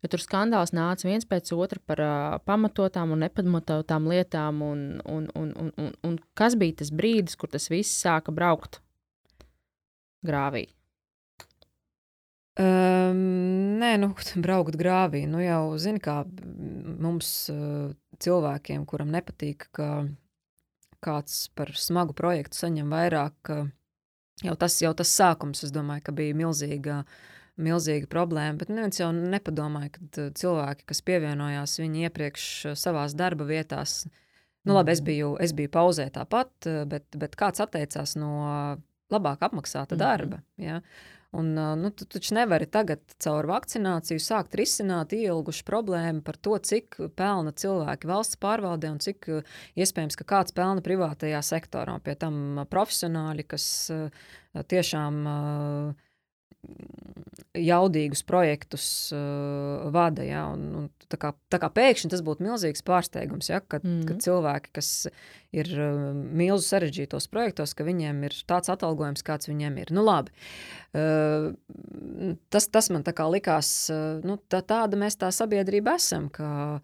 [0.01, 4.61] Jo tur skandāls nāca viens pēc otra par uh, pamatotām un nepamatotām lietām.
[4.65, 8.81] Un, un, un, un, un, un kas bija tas brīdis, kur tas viss sāka braukt
[10.25, 10.67] grāvī?
[12.59, 14.11] Um, nē, nu,
[14.45, 15.23] braukt grāvī.
[15.29, 16.21] Nu, jau zini, kā
[17.01, 17.91] mums uh,
[18.21, 19.91] cilvēkiem, kuram nepatīk, ka
[21.01, 23.53] kāds par smagu projektu saņem vairāk.
[23.53, 23.69] Uh,
[24.43, 27.03] jau, tas, jau tas sākums, es domāju, ka bija milzīga.
[27.61, 32.49] Milzīga problēma, bet neviens jau nepadomāja, ka cilvēki, kas pievienojās, viņi iepriekš
[32.79, 34.03] savā darba vietās,
[34.65, 35.09] nu, labi, es mhm.
[35.09, 38.35] biju, es biju pauzē tāpat, bet, bet kāds atteicās no
[39.11, 40.01] labāk apmaksāta mhm.
[40.01, 40.43] darba.
[40.61, 40.81] Ja?
[41.31, 46.97] Un, nu, tu taču nevari tagad caur vakcināciju sākt risināt ielgušu problēmu par to, cik
[47.15, 49.29] pelna cilvēki valsts pārvaldē un cik
[49.79, 51.95] iespējams, ka kāds pelna privātajā sektorā.
[52.03, 53.65] Pie tam profesionāļi, kas
[54.73, 55.23] tiešām
[57.57, 58.85] jaudīgus projektus
[59.15, 60.23] uh, vada.
[60.23, 63.97] Ja, un, un, tā, kā, tā kā pēkšņi tas būtu milzīgs pārsteigums, ja, kad, mm
[63.97, 64.07] -hmm.
[64.07, 64.91] kad cilvēki, kas
[65.51, 69.91] ir uh, milzu sarežģītos projektos, ka viņiem ir tāds atalgojums, kāds viņiem ir.
[69.91, 70.31] Nu, labi.
[70.95, 76.29] uh, tas, tas man likās, uh, nu, tā, tāda mēs tā sabiedrība esam.
[76.29, 76.81] Ka,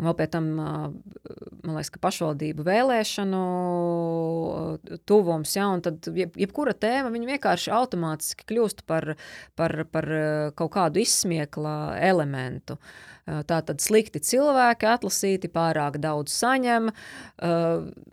[0.00, 3.40] Un vēl pēc tam, man liekas, ka pašvaldību vēlēšanu
[5.04, 9.12] tuvums, ja, un tad jeb, jebkura tēma vienkārši automātiski kļūst par,
[9.60, 10.08] par, par
[10.56, 12.78] kaut kādu izsmiekla elementu.
[13.28, 16.88] Tā tad slikti cilvēki atlasīti, pārāk daudz saņem.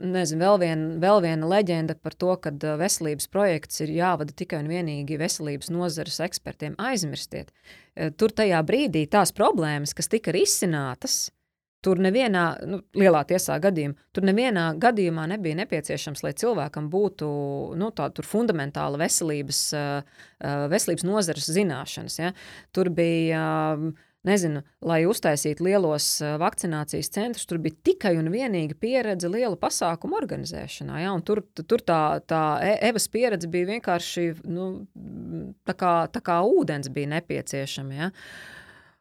[0.04, 2.52] Nezinu, vēl, vien, vēl viena leģenda par to, ka
[2.84, 6.76] veselības projekts ir jāvada tikai un vienīgi veselības nozares ekspertiem.
[6.78, 7.56] Aizmirstiet.
[8.20, 11.32] Tur tajā brīdī tās problēmas, kas tika risinātas,
[11.86, 17.28] Tur nevienā, nu, lielā tiesā gadījumā, tur nevienā gadījumā nebija nepieciešams, lai cilvēkam būtu
[17.78, 19.62] nu, tāda fundamentāla veselības,
[20.74, 22.18] veselības nozares zināšanas.
[22.18, 22.34] Ja?
[22.74, 23.44] Tur bija,
[24.28, 26.10] nezinu, lai uztaisītu lielos
[26.42, 31.02] vakcinācijas centrus, tur bija tikai un vienīgi pieredze lielu pasākumu organizēšanā.
[31.06, 31.14] Ja?
[31.14, 34.72] Un tur tur tā, tā e, Evas pieredze bija vienkārši nu,
[35.68, 38.02] tā, kā, tā kā ūdens bija nepieciešama.
[38.02, 38.16] Ja?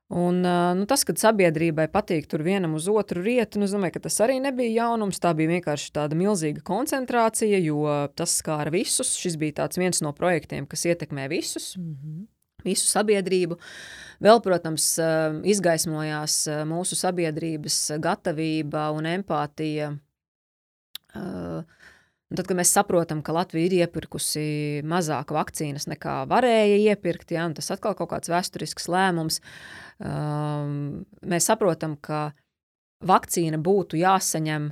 [0.06, 0.38] Un,
[0.78, 4.36] nu, tas, kad sabiedrībai patīk tur vienam uz otru rietu, nu, domāju, ka tas arī
[4.38, 5.18] nebija jaunums.
[5.22, 7.82] Tā bija vienkārši tāda milzīga koncentrācija, jo
[8.14, 9.16] tas skāra visus.
[9.18, 11.74] Šis bija viens no projektiem, kas ietekmē visus.
[11.76, 12.24] Mm -hmm.
[12.66, 13.58] Visu sabiedrību.
[14.20, 14.98] Vēl, protams,
[15.44, 19.92] izgaismojās mūsu sabiedrības gatavība un empātija
[21.14, 21.62] uh,
[22.26, 27.44] Un tad, kad mēs saprotam, ka Latvija ir iepirkusi mazāk vakcīnas nekā varēja iepirkt, ja,
[27.54, 29.38] tas atkal kaut kāds vēsturisks lēmums,
[30.00, 32.30] um, mēs saprotam, ka
[33.06, 34.70] vakcīna būtu jāsaņem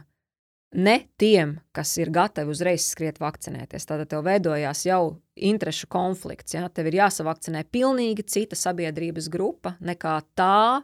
[0.74, 3.86] ne tiem, kas ir gatavi uzreiz skriet vakcinēties.
[3.86, 6.56] Tātad tev veidojās jau interešu konflikts.
[6.56, 6.66] Ja?
[6.68, 10.82] Tev ir jāsavakcinē pilnīgi cita sabiedrības grupa nekā tā,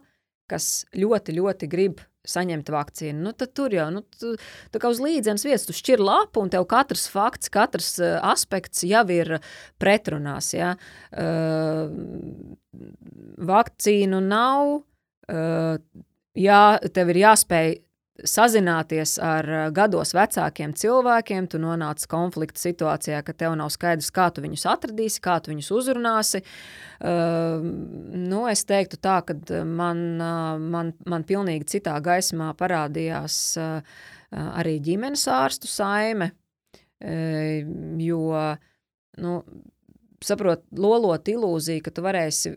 [0.51, 4.35] kas ļoti, ļoti grib saņemt vakcīnu, nu, tad tur jau nu, tu,
[4.73, 8.85] tā kā uz līdzenas vietas tu šķir lapu, un tev katrs fakts, katrs uh, aspekts
[8.87, 9.39] jau ir
[9.81, 10.51] pretrunās.
[10.53, 10.75] Ja?
[11.09, 11.89] Uh,
[13.51, 14.75] vakcīnu nav,
[15.33, 16.03] uh,
[16.37, 16.63] jā,
[16.93, 17.79] tev ir jāspēj
[18.27, 24.29] sazināties ar eh, gados vecākiem cilvēkiem, tu nonāc konflikta situācijā, ka tev nav skaidrs, kā
[24.33, 26.43] tu viņus atradīsi, kā tu viņus uzrunāsi.
[27.01, 27.63] Uh,
[28.13, 29.33] nu, es teiktu tā, ka
[29.65, 36.29] man, uh, man, man pilnīgi citā gaismā parādījās uh, arī ģimenes ārstu saime,
[37.01, 38.21] uh, jo,
[39.25, 39.33] nu,
[40.25, 42.53] saprot, lolot ilūziju, ka tu varēsi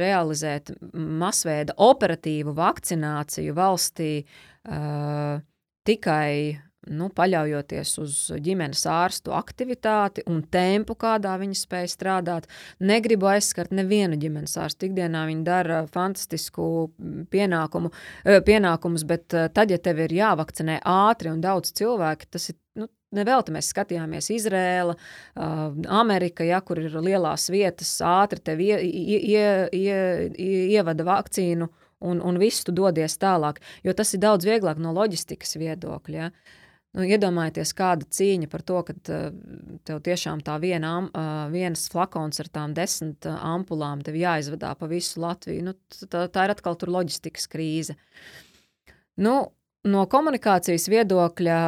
[0.00, 5.42] realizēt masveida operatīvu vakcināciju valstī uh,
[5.88, 6.32] tikai
[6.88, 12.48] nu, paļaujoties uz ģimenes ārstu aktivitāti un tempu, kādā viņi spēj strādāt.
[12.80, 14.88] Negribu aizskart nevienu ģimenes ārstu.
[14.88, 16.88] Ikdienā viņi dara fantastisku
[17.32, 17.92] pienākumu,
[18.46, 22.60] pienākumus, bet tad, ja tev ir jāvakcinē ātri un daudz cilvēku, tas ir.
[23.16, 25.62] Nevelti mēs skatījāmies Izrēla, uh,
[25.96, 31.70] Amerika, ja, kur ir lielās vietas, ātri tev ie, ie, ie, ie, ievada vakcīnu
[32.04, 33.62] un, un viss tu dodies tālāk.
[33.86, 36.18] Jo tas ir daudz vieglāk no loģistikas viedokļa.
[36.18, 36.30] Ja?
[36.96, 40.94] Nu, iedomājieties, kāda cīņa par to, ka tev tiešām tā viena,
[41.52, 45.66] viens flakons ar tām desmit ampulām tev jāizvadā pa visu Latviju.
[45.68, 45.74] Nu,
[46.08, 47.98] tā, tā ir atkal tur loģistikas krīze.
[49.20, 49.36] Nu,
[49.86, 51.58] no komunikācijas viedokļa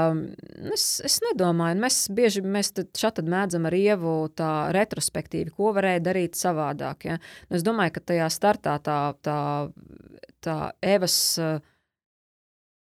[0.75, 6.39] es, es nedomāju, mēs bieži mēs šeit mēdzam ar ievu tā retrospektīvi, ko varēja darīt
[6.39, 7.07] savādāk.
[7.11, 7.19] Ja?
[7.49, 9.41] Nu, es domāju, ka tajā startā tā, tā,
[10.45, 11.19] tā Evas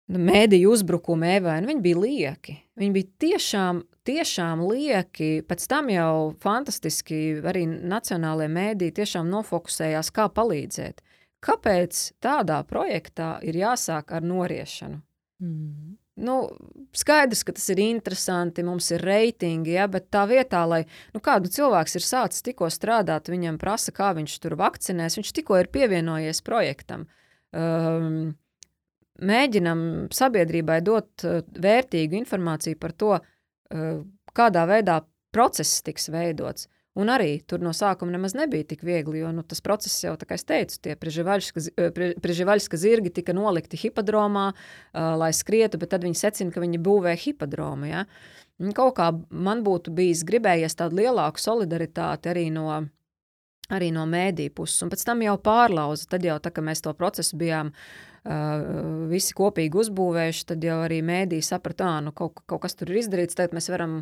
[0.08, 2.56] nu, mēdīju uzbrukuma Evai, nu, viņi bija lieki.
[2.78, 5.32] Viņi bija tiešām, tiešām lieki.
[5.48, 6.12] Pēc tam jau
[6.42, 11.02] fantastiski arī nacionālajie mēdīji tiešām nofokusējās, kā palīdzēt.
[11.44, 15.02] Kāpēc tādā projektā ir jāsāk ar noriešanu?
[15.42, 15.96] Mm.
[16.18, 16.34] Nu,
[16.98, 20.80] skaidrs, ka tas ir interesanti, mums ir reitingi, ja, bet tā vietā, lai
[21.14, 25.60] nu, kādu cilvēks ir sācis tikko strādāt, viņam prasa, kā viņš tur vakcinēs, viņš tikko
[25.60, 27.06] ir pievienojies projektam.
[27.54, 28.34] Um,
[29.22, 29.80] mēģinam
[30.14, 33.86] sabiedrībai dot uh, vērtīgu informāciju par to, uh,
[34.34, 35.00] kādā veidā
[35.34, 36.66] process tiks veidots.
[36.98, 40.34] Un arī tur no sākuma nemaz nebija tik viegli, jo nu, tas process jau, kā
[40.34, 46.54] es teicu, tie preživaļska zirgi tika nolikti hipodromā, uh, lai skrietu, bet tad viņi secina,
[46.54, 47.86] ka viņi būvē hipodromu.
[47.86, 48.04] Ja?
[48.58, 52.66] Un kaut kā man būtu bijis gribējies tādu lielāku solidaritāti arī no,
[53.70, 54.82] arī no mēdī puses.
[54.82, 59.38] Un pēc tam jau pārlauza, tad jau tā, ka mēs to procesu bijām uh, visi
[59.38, 63.38] kopīgi uzbūvējuši, tad jau arī mēdī saprata, ka nu, kaut, kaut kas tur ir izdarīts,
[63.38, 64.00] tad mēs varam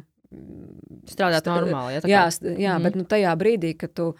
[1.13, 1.99] strādāt normāli.
[1.99, 2.25] Ja, jā,
[2.57, 2.89] jā mm.
[2.89, 4.15] bet nu, tajā brīdī, kad tu.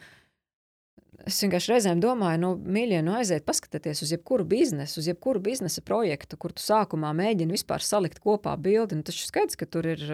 [1.27, 5.83] Es vienkārši reizēm domāju, nu, mīļie, nu, aiziet, paskatieties uz jebkuru biznesu, uz jebkuru biznesa
[5.83, 8.95] projektu, kur tu sākumā mēģini vispār salikt kopā bildi.
[8.95, 10.05] Nu, tas ir skaidrs, ka tur ir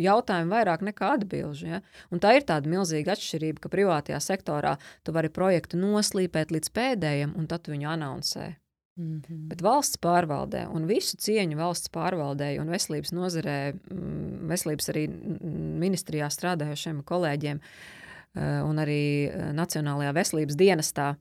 [0.00, 1.68] jautājumi vairāk nekā atbilžu.
[1.74, 1.82] Ja?
[2.08, 7.36] Un tā ir tāda milzīga atšķirība, ka privātajā sektorā tu vari projektu noslīpēt līdz pēdējiem,
[7.36, 8.54] un tad viņu anoncē.
[8.96, 9.48] Mm -hmm.
[9.48, 15.06] Bet valsts pārvaldē un visu cieņu valsts pārvaldē un veselības nozarē, mm, veselības arī
[15.80, 21.16] ministrijā strādājošiem kolēģiem eh, un arī eh, Nacionālajā veselības dienestā.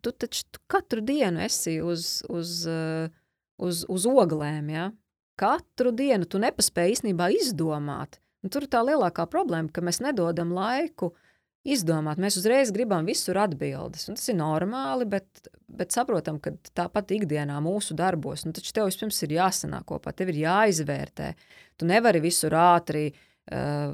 [0.00, 3.10] Tu taču tu katru dienu esi uz, uz, eh,
[3.58, 4.70] uz, uz oglēm.
[4.70, 4.92] Ja?
[5.36, 8.20] Katru dienu tu nepaspēji īstenībā izdomāt.
[8.42, 11.27] Un tur ir tā lielākā problēma, ka mēs nedodam laiku uh,
[11.66, 12.20] izdomāt.
[12.20, 14.08] Mēs uzreiz gribam visur atbildes.
[14.08, 18.88] Un tas ir normāli, bet, bet saprotam, ka tāpat ikdienā mūsu darbos, nu, taču tev
[18.88, 21.32] vispirms ir jāsanāk kopā, tev ir jāizvērtē.
[21.78, 23.90] Tu nevari visur ātri uh,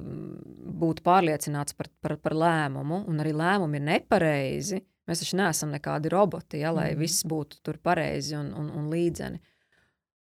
[0.85, 4.83] būt pārliecināts par, par, par lēmumu, un arī lēmumi ir nepareizi.
[5.09, 7.01] Mēs taču neesam nekādi roboti, ja, lai mm.
[7.03, 9.41] viss būtu tur pareizi un, un, un līdzeni.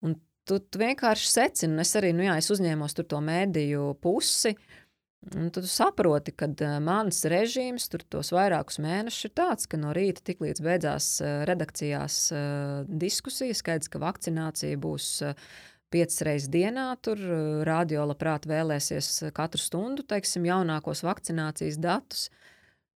[0.06, 0.14] Un
[0.46, 4.54] tu, tu vienkārši secini, un es arī, nu jā, es uzņēmos tur to mēdīju pusi,
[4.54, 4.87] uh,
[5.36, 9.80] Un tad tu saproti, ka uh, mans režīms tur tos vairākus mēnešus ir tāds, ka
[9.80, 15.10] no rīta tik līdz beidzās uh, redakcijās uh, diskusijas, skaidrs, ka vakcinācija būs
[15.92, 16.90] piecas reizes dienā.
[17.04, 17.20] Tur
[17.68, 22.28] radio labprāt vēlēsies katru stundu, teiksim, jaunākos vakcinācijas datus.
[22.28, 22.47] Uh,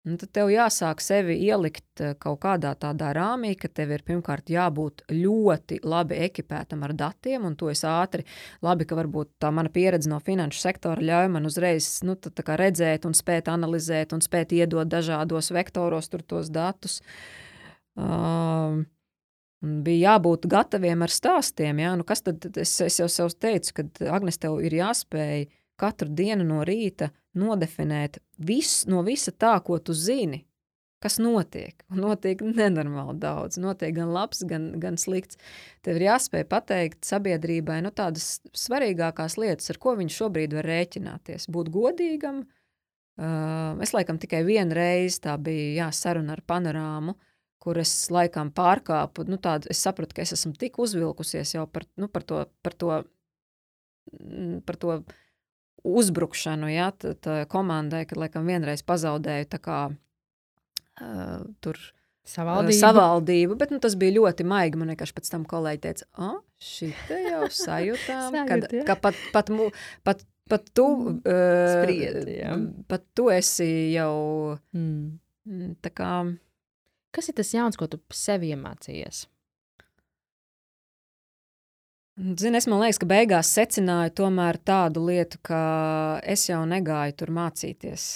[0.09, 4.49] Un tad tev jāsāk sevi ielikt eh, kaut kādā tādā rāmī, ka tev ir pirmkārt
[4.49, 8.25] jābūt ļoti labi ekipētam ar datiem, un to es ātri,
[8.65, 13.19] labi, ka varbūt tā mana pieredze no finanšu sektora ļauj man uzreiz nu, redzēt, un
[13.19, 17.03] spēt analizēt, un spēt iedot dažādos vektoros tos datus.
[18.01, 18.81] Uh,
[19.61, 21.85] bija jābūt gataviem ar stāstiem.
[21.85, 21.93] Ja?
[21.99, 26.45] Nu, kas tad es, es jau sev teicu, ka Agnēs tev ir jāspēj katru dienu
[26.45, 30.43] no rīta nodefinēt visu no visa tā, ko tu zini,
[31.01, 31.85] kas notiek.
[31.93, 33.59] Un notiek nenormāli daudz.
[33.63, 35.39] Notiek gan labs, gan, gan slikts.
[35.85, 41.49] Tev ir jāspēj pateikt sabiedrībai nu, tādas svarīgākās lietas, ar ko viņš šobrīd var rēķināties.
[41.53, 42.45] Būt godīgam.
[43.21, 47.19] Uh, es laikam tikai vienu reizi tā bija jā, saruna ar panorāmu,
[47.61, 49.27] kur es laikam pārkāpu.
[49.29, 52.45] Nu, tādu, es sapratu, ka es esmu tik uzvilkusies jau par, nu, par to.
[52.65, 53.01] Par to
[54.67, 55.03] par to
[55.87, 56.91] uzbrukšanu ja,
[57.51, 61.81] komandai, kad laikam vienreiz pazaudēju tā kā uh, tur.
[62.31, 62.77] Savaldību.
[62.77, 64.79] savaldību, bet nu, tas bija ļoti maigi.
[64.79, 69.51] Man vienkārši pēc tam kolēģi teica, ah, šī te jau sajūtām, kad, ka pat, pat,
[69.51, 69.71] mu,
[70.07, 70.21] pat,
[70.53, 72.53] pat tu uh, spriedi, jā.
[72.93, 74.15] pat tu esi jau
[74.77, 75.75] mm.
[75.83, 76.13] tā kā.
[77.11, 79.25] Kas ir tas jauns, ko tu sev iemācījies?
[82.21, 84.13] Zini, es liekas, ka beigās secināju
[84.67, 85.61] tādu lietu, ka
[86.29, 88.09] es jau negāju tur mācīties.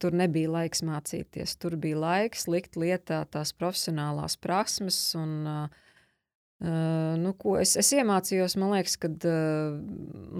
[0.00, 1.56] Tur nebija laiks mācīties.
[1.58, 4.98] Tur bija laiks likt lietā tās profesionālās prasmes.
[5.18, 9.74] Un, uh, nu, es, es iemācījos, man liekas, kad, uh,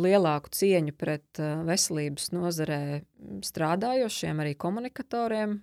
[0.07, 2.81] lielāku cieņu pret uh, veselības nozarē
[3.51, 5.59] strādājošiem, arī komunikatoriem,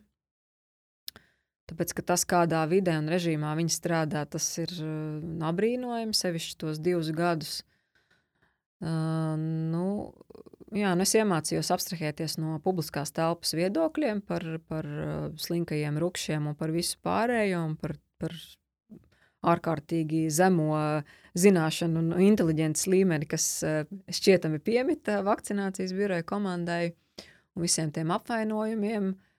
[1.71, 4.73] Tāpēc, ka tas, kādā vidē un režīmā viņi strādā, tas ir
[5.47, 7.61] apbrīnojami, sevišķi tos divus gadus.
[8.83, 10.11] Uh, nu,
[10.75, 14.89] jā, nu es iemācījos abstrahēties no publiskās telpas viedokļiem par, par
[15.39, 18.35] slinkajiem rupšiem un par visu pārējo, un par, par
[19.53, 20.75] ārkārtīgi zemo
[21.39, 23.47] zināšanu un inteliģences līmeni, kas
[24.19, 26.89] šķietami piemita vakcinācijas biroja komandai
[27.55, 29.13] un visiem tiem apvainojumiem.
[29.13, 29.29] Uh,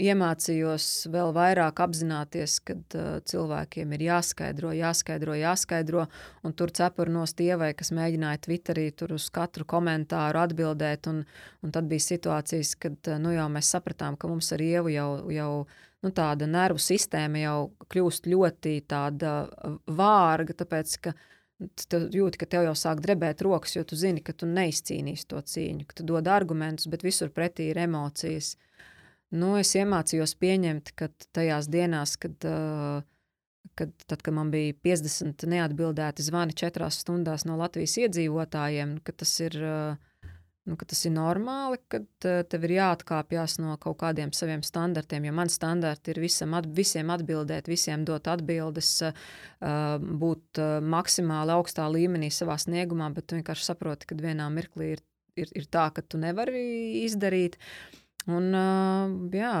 [0.00, 6.06] iemācījos vēl vairāk apzināties, ka uh, cilvēkiem ir jāskaidro, jāskaidro, jāskaidro.
[6.46, 11.08] Un tur cepurnos tievai, kas mēģināja Twitterī uz katru komentāru atbildēt.
[11.12, 11.22] Un,
[11.62, 15.08] un tad bija situācijas, kad uh, nu, jau mēs sapratām, ka mums ar ievu jau,
[15.32, 15.50] jau
[16.02, 17.58] nu, tāda nervu sistēma jau
[17.92, 18.78] kļūst ļoti
[19.86, 21.16] vārga, tāpēc ka
[21.88, 25.40] tu jūti, ka tev jau sāk drebēt rokas, jo tu zini, ka tu neizcīnīsi to
[25.52, 28.56] cīņu, ka tu dod argumentus, bet visur pretī ir emocijas.
[29.32, 32.36] Nu, es iemācījos pieņemt, ka tajās dienās, kad,
[33.78, 39.32] kad, tad, kad man bija 50 neatbildēti zvani četrās stundās no Latvijas iedzīvotājiem, ka tas
[39.40, 40.11] ir uh,
[40.68, 45.26] nu, tas ir normāli, ka tev ir jāatkāpjas no kaut kādiem saviem standartiem.
[45.26, 48.92] Jo man standarti ir visam, at, visiem atbildēt, visiem dot atbildes,
[50.22, 50.62] būt
[50.94, 55.04] maksimāli augstā līmenī savā sniegumā, bet tu vienkārši saproti, ka vienā mirklī ir,
[55.38, 56.62] ir, ir tā, ka tu nevari
[57.02, 57.58] izdarīt.
[58.30, 58.54] Un,
[59.34, 59.54] jā,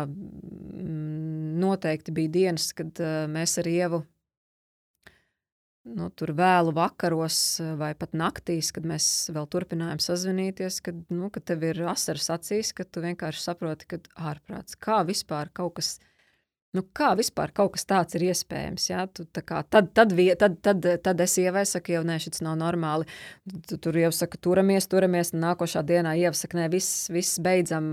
[1.66, 3.00] noteikti bija dienas, kad
[3.32, 4.04] mēs ar Ievu
[5.88, 11.30] nu, tur vēlu vakaros eh, vai pat naktīs, kad mēs vēl turpinājām sazvanīties, kad, nu,
[11.34, 15.98] kad tev ir asaras acīs, ka tu vienkārši saproti, ka ārprāts, kā vispār kaut kas.
[16.72, 18.86] Nu, kā vispār kaut kas tāds ir iespējams?
[18.88, 19.02] Ja?
[19.04, 23.04] Tu, kā, tad, tad, tad, tad, tad es ievai saku, jau nē, šis nav normāli.
[23.68, 25.34] Tu, tur jau saka, turamies, turamies.
[25.36, 27.92] Nākošā dienā ieva saka, nē, viss, viss beidzam.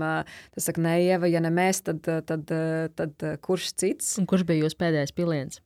[0.56, 4.14] Tas saka, nē, ieva, ja ne mēs, tad, tad, tad, tad kurš cits?
[4.16, 5.60] Un kurš bija jūsu pēdējais piliens?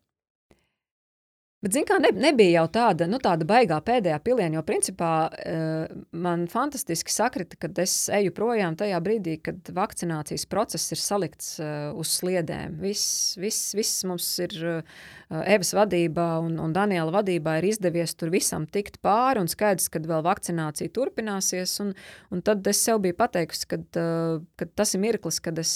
[1.64, 5.94] Bet, zin, kā, ne, nebija jau tāda, nu, tāda baigā pēdējā piliena, jo principā uh,
[6.12, 11.86] man fantastiski sakrita, kad es eju projām tajā brīdī, kad vakcinācijas process ir salikts uh,
[11.96, 12.74] uz sliedēm.
[12.84, 14.98] Viss, viss, viss mums ir uh,
[15.40, 20.04] Evas vadībā un, un Daniela vadībā ir izdevies tur visam tikt pāri un skaidrs, ka
[20.04, 21.78] vēl vakcinācija turpināsies.
[21.80, 21.94] Un,
[22.28, 25.72] un tad es sev biju pateikusi, ka tas ir mirklis, kad es,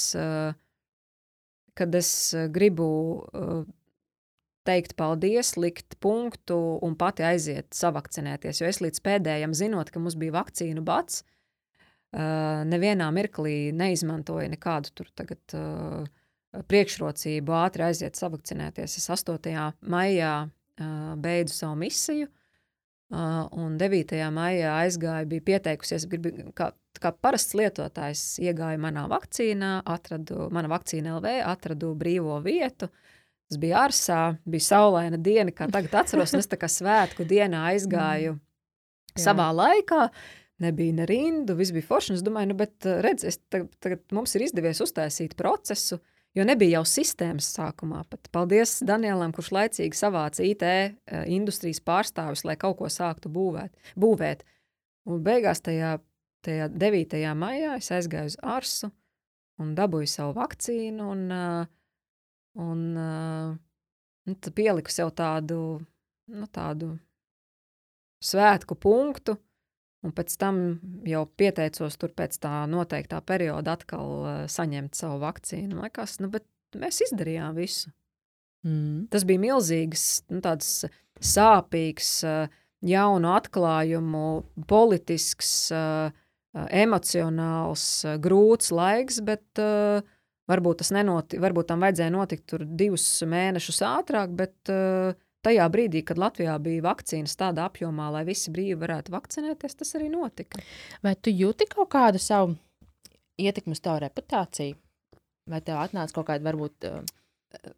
[1.81, 2.13] kad es
[2.53, 2.93] gribu
[3.33, 3.65] uh,
[4.69, 8.61] teikt paldies, likt punktu un pati aiziet savakcinēties.
[8.61, 11.23] Jo es līdz pēdējiem, zinot, ka mums bija vakcīnu bats,
[12.69, 15.57] nevienā mirklī neizmantoju nekādu tur tagad
[16.69, 18.97] priekšrocību ātri aiziet savakcinēties.
[19.01, 19.57] Es 8.
[19.85, 20.35] maijā
[21.21, 22.31] beidzu savu misiju,
[23.13, 24.17] un 9.
[24.33, 31.17] maijā aizgāju, bija pieteikusies, gribu, kā, kā parasts lietotājs, iegāju manā vakcīnā, atradu, mana vakcīna
[31.19, 33.18] LV, atradu brīvo vietu, uh,
[33.49, 37.63] Tas bija ārsā, bija saulaina diena, kā tagad atceros, un es tā kā svētku dienā
[37.71, 39.23] aizgāju mm.
[39.25, 40.09] savā laikā.
[40.61, 42.19] Nebija ne rindu, viss bija forši.
[42.19, 46.01] Es domāju, nu, bet eh, redz, es, tagad, tagad mums ir izdevies uztaisīt procesu,
[46.37, 48.03] jo nebija jau sistēmas sākumā.
[48.11, 50.93] Pat paldies Danielam, kurš laicīgi savāca IT eh,
[51.31, 53.95] industrijas pārstāvis, lai kaut ko sāktu būvēt.
[53.97, 54.45] būvēt.
[55.09, 55.97] Un beigās tajā,
[56.45, 57.25] tajā 9.
[57.39, 58.91] maijā es aizgāju uz Arsu
[59.63, 61.07] un dabūju savu vakcīnu.
[61.15, 61.78] Un, uh,
[62.59, 63.53] Un uh,
[64.27, 65.79] nu, tad pieliku sev tādu,
[66.33, 66.97] nu, tādu
[68.25, 69.37] svētku punktu,
[70.03, 70.61] un pēc tam
[71.07, 75.79] jau pieteicos tur pēc tā noteiktā perioda atkal uh, saņemt savu vakcīnu.
[75.85, 76.47] Liekas, nu, bet
[76.79, 77.93] mēs izdarījām visu.
[78.67, 79.07] Mm.
[79.13, 80.83] Tas bija milzīgs, nu, tāds
[81.23, 84.27] sāpīgs, uh, jaunu atklājumu,
[84.71, 85.73] politisks,
[86.55, 87.85] emocionāls,
[88.23, 90.03] grūts laiks, bet uh,
[90.49, 95.13] Varbūt, nenoti, varbūt tam vajadzēja notikt tur divus mēnešus ātrāk, bet uh,
[95.45, 100.09] tajā brīdī, kad Latvijā bija vakcīnas tādā apjomā, lai visi brīvi varētu vakcinēties, tas arī
[100.13, 100.63] notika.
[101.05, 102.57] Vai tu jūti kaut kādu savu
[103.39, 104.79] ietekmi uz tavu reputāciju?
[105.49, 106.89] Vai tev atnāca kaut kāda varbūt?
[106.89, 107.77] Uh...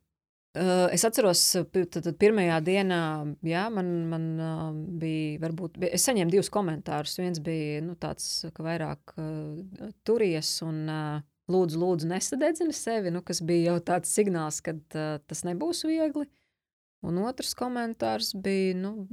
[0.91, 1.41] Es atceros,
[1.71, 3.03] tad, tad pirmajā dienā,
[3.47, 4.25] jā, man, man
[4.99, 7.15] bija, varbūt, es saņēmu divus komentārus.
[7.21, 13.23] Viens bija nu, tāds, ka vairāk uh, turies un uh, lūdzu, lūdzu nesadedzini sevi, nu,
[13.27, 16.27] kas bija jau tāds signāls, ka uh, tas nebūs viegli.
[17.07, 19.07] Un otrs komentārs bija, nu,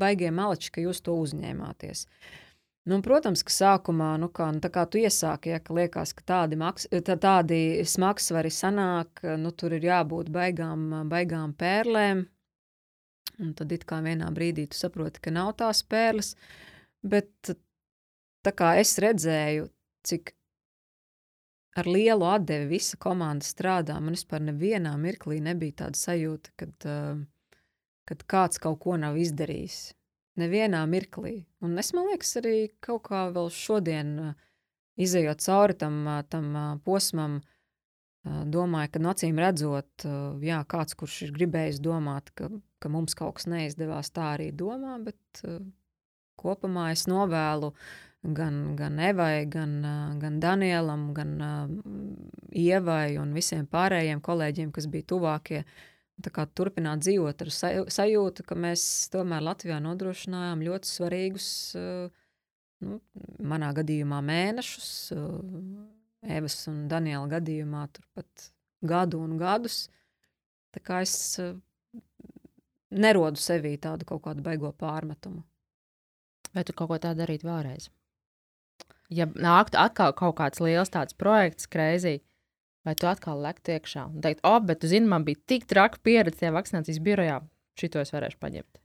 [0.00, 2.04] baigie maleči, ka jūs to uzņēmāties.
[2.90, 6.58] Nu, protams, ka sākumā, nu, kā, nu, kā tu iesāki, ja, ka liekas, ka tādi,
[6.58, 12.26] maks, tā, tādi smagsvari sanāk, nu, tur ir jābūt baigām, baigām pērlēm.
[13.42, 16.34] Un tad it kā vienā brīdī tu saproti, ka nav tās pērles,
[17.06, 17.54] bet
[18.44, 19.70] tā kā es redzēju,
[20.06, 20.34] cik
[21.78, 23.96] ar lielu atdevi visa komanda strādā.
[24.00, 27.58] Man vispār nevienā mirklī nebija tāda sajūta, kad, uh,
[28.08, 29.92] kad kāds kaut ko nav izdarījis.
[30.40, 31.42] Nevienā mirklī.
[31.60, 34.52] Un es domāju, arī kaut kā vēl šodien, uh,
[35.00, 36.52] izējot cauri tam, uh, tam
[36.84, 37.40] posmam,
[38.22, 40.04] domāju, ka no acīm redzot,
[40.46, 44.94] jā, kāds, kurš ir gribējis domāt, ka, ka mums kaut kas neizdevās, tā arī domā,
[45.02, 45.42] bet
[46.38, 47.72] kopumā es novēlu
[48.22, 49.80] gan, gan Evai, gan,
[50.22, 51.32] gan Danielam, gan
[52.52, 55.64] Ievai un visiem pārējiem kolēģiem, kas bija tuvākie.
[56.22, 57.50] Turpināt dzīvot ar
[57.90, 61.48] sajūtu, ka mēs tomēr Latvijā nodrošinājām ļoti svarīgus,
[62.86, 63.00] nu,
[63.42, 64.92] manā gadījumā, mēnešus,
[66.22, 68.52] Evas un Daniela gadījumā turpat
[68.86, 69.88] gadu un gadus.
[70.70, 71.16] Tā kā es
[72.92, 75.42] nerodu sevī tādu kaut kādu baigo pārmetumu.
[76.54, 77.88] Vai tu kaut ko tādu darītu vēlreiz?
[79.12, 82.20] Ja nāktu atkal kaut kāds liels tāds projekts, kreizī,
[82.86, 86.00] vai tu atkal lektu iekšā un teikt, oh, bet tu zini, man bija tik traka
[86.02, 87.42] pieredze tajā vakcinācijas birojā,
[87.78, 88.82] šito es varēšu paņemt.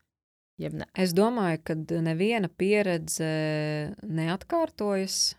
[0.97, 3.27] Es domāju, ka neviena pieredze
[4.01, 5.35] neatkārtojas.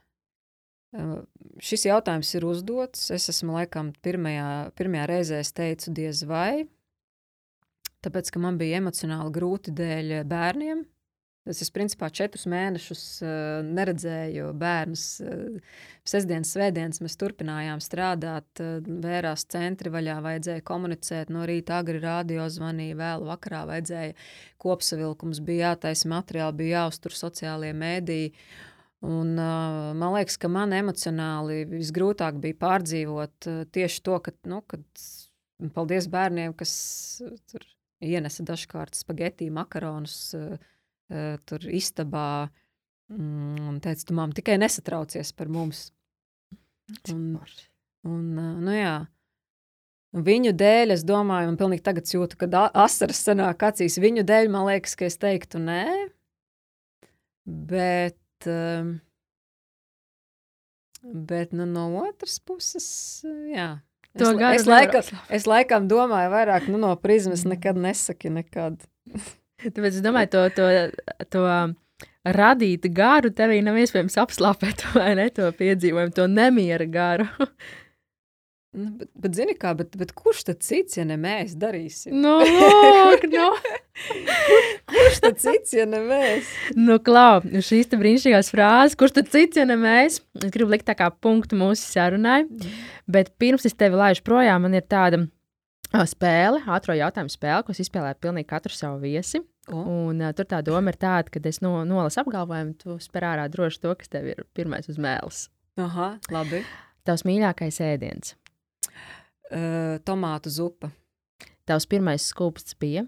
[1.59, 3.09] Šis jautājums ir uzdots.
[3.14, 6.68] Es esmu laikam pirmajā, pirmajā reizē teicu, diez vai.
[8.07, 10.86] Tāpēc, ka man bija emocionāli grūti dēļ bērniem.
[11.49, 13.30] Es, es principā četrus mēnešus uh,
[13.64, 15.05] neredzēju bērnus.
[15.22, 15.78] Uh,
[16.09, 21.32] sestdienas, svētdienas mēs turpinājām strādāt, uh, vērās centri vaļā, vajadzēja komunicēt.
[21.32, 24.16] No rīta agri radio zvanīja, vēl vakarā vajadzēja
[24.61, 28.34] kopsavilkums, bija jātaisa materiāli, bija jāuztur sociālie mēdīji.
[29.09, 34.59] Un, uh, man liekas, ka man emocionāli visgrūtāk bija pārdzīvot uh, tieši to, ka, nu,
[34.66, 34.82] kad,
[35.74, 36.72] paldies bērniem, kas
[37.49, 37.62] tur
[38.05, 40.59] ienesa dažkārt spagetī, makaronus uh,
[41.48, 42.30] tur istabā
[43.12, 45.88] mm, un teica, tu mam tikai nesatraucies par mums.
[47.12, 47.38] Un,
[48.09, 48.98] un, uh, nu jā,
[50.09, 53.98] Viņu dēļ es domāju, un pilnīgi tagad jūtu, kad asaras sanāk acīs.
[54.00, 55.82] Viņu dēļ man liekas, ka es teiktu nē,
[57.44, 58.48] bet Bet,
[61.02, 63.78] bet nu, no otras puses, jā.
[64.14, 68.30] Es, es, laikam, es laikam domāju, vairāk nu, no prizmas nekad nesaki.
[68.34, 68.82] Nekad.
[69.64, 70.66] Tāpēc es domāju, to, to,
[71.34, 71.44] to
[72.28, 75.28] radīt garu tevī nav iespējams apslāpēt, vai ne?
[75.34, 77.28] To piedzīvojumu, to nemiera garu.
[78.78, 82.12] Nu, bet, bet, zini, kā, bet, bet kurš tad cits, ja ne mēs darīsim?
[82.20, 83.46] Nu, lūk, nu.
[84.92, 86.50] kurš tad cits, ja ne mēs?
[86.76, 90.20] Nu, klau, šīs te brīnišķīgās frāzes, kurš tad cits, ja ne mēs?
[90.36, 92.76] Es gribu likt tā kā punktu mūsu sarunai, mm.
[93.11, 95.24] bet pirms es tevi laižu projām, man ir tāda
[96.09, 99.41] spēle, ātrā jautājuma spēle, ko es izspēlēju pilnīgi katru savu viesi.
[99.68, 100.09] Oh.
[100.09, 103.47] Un, uh, tur tā doma ir tāda, ka es no, nolasu apgalvojumu, tu spēr ārā
[103.53, 105.47] droši to, kas tev ir pirmais uz mēles.
[105.80, 106.64] Aha, labi.
[107.09, 108.34] Tavs mīļākais ēdiens
[109.53, 110.91] uh, tomātu zupa.
[111.68, 113.05] Tavs pirmais skūpsts bija?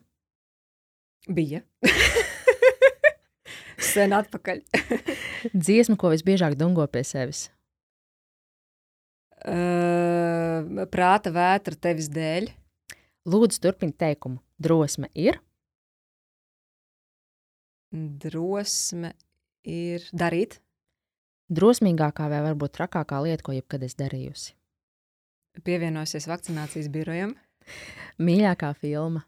[1.28, 1.62] Bija.
[3.90, 4.60] Sen atpakaļ.
[5.64, 7.48] Dziesma, ko visbiežāk dungo pie sevis?
[9.40, 12.50] Uh, prāta vētra tevis dēļ.
[13.28, 14.40] Lūdzu, turpini teikumu.
[14.60, 15.40] Drosme ir?
[17.92, 19.12] Drosme
[19.66, 20.60] ir darīt.
[21.50, 24.54] Drosmīgākā vai varbūt trakākā lieta, ko jebkad es darījusi?
[25.64, 27.34] pievienosies vakcinācijas birojam.
[28.22, 29.24] Mīļākā filma.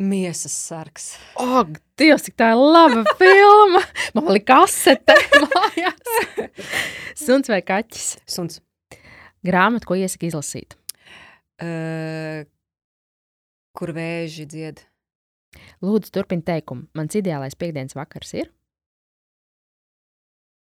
[0.00, 1.10] Miesas sargs.
[1.36, 3.82] Ak, oh, Dievs, cik tā ir laba filma!
[4.16, 6.14] Man liekas, kasete mājās.
[7.20, 8.14] Suns vai kaķis?
[8.24, 8.62] Suns.
[9.44, 10.79] Grāmatu, ko iesaka izlasīt?
[11.60, 12.46] Uh,
[13.76, 14.84] kur vēži dzied?
[15.84, 16.86] Lūdzu, turpini teikumu.
[16.96, 18.52] Mans ideālais piekdienas vakars ir?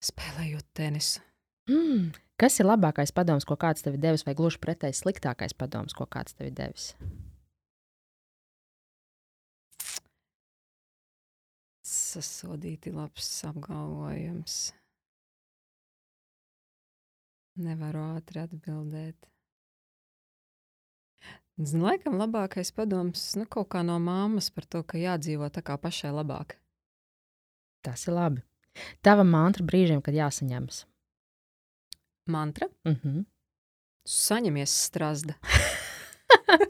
[0.04, 1.24] Spēlējot tenisu.
[1.66, 5.94] Mm, Kas ir labākais padoms, ko kāds tev ir devis, vai gluži pretēji sliktākais padoms,
[5.96, 6.90] ko kāds tev ir devis?
[11.86, 14.58] Sasodīti labs apgalvojums.
[17.64, 19.30] Nevaru ātri atbildēt.
[21.56, 25.78] Zinu, laikam labākais padoms nu, kaut kā no māmas par to, ka jādzīvo tā kā
[25.80, 26.58] pašai labāk.
[27.86, 28.44] Tas ir labi.
[29.00, 30.84] Tava mantra brīžiem, kad jāsaņemas
[32.28, 32.68] mantra.
[32.84, 33.24] Mm -hmm.
[34.06, 35.34] Saņemies strāzda.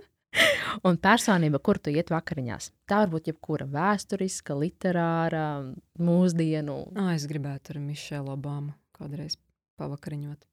[0.88, 2.70] un personība, kur tu iet vakariņās.
[2.88, 6.92] Tā var būt jebkura vēsturiska, literāra, mūsdienu.
[6.96, 9.36] Ah, es gribētu ar Mišelu Obamu kādreiz
[9.76, 10.46] pavakariņot.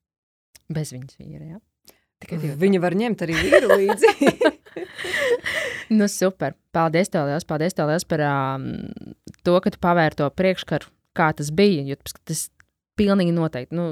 [0.69, 1.59] Bez viņas vīra, jā.
[2.23, 2.55] Tikai.
[2.59, 4.11] Viņa var ņemt arī vīru līdzi.
[5.97, 6.55] nu, super.
[6.75, 8.67] Paldies tev liels, paldies tev liels par um,
[9.45, 11.83] to, ka tu pavēri to priekškaru, kā tas bija.
[11.87, 12.45] Jo tas
[12.99, 13.75] pilnīgi noteikti.
[13.77, 13.91] Nu,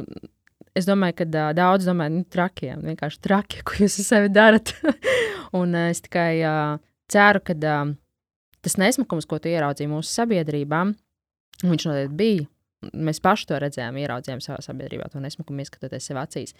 [0.77, 4.73] es domāju, ka uh, daudz domā, nu, trakiem, vienkārši traki, ko jūs ar sevi darat.
[5.59, 6.79] un uh, es tikai uh,
[7.11, 7.93] ceru, ka uh,
[8.63, 10.85] tas nesmukums, ko tu ieraudzīji mūsu sabiedrībā,
[11.65, 12.47] viņš noteikti bija.
[12.89, 16.55] Mēs paši to redzējām, ieraudzījām savā sabiedrībā, to nesmukumu ieskatoties sev acīs.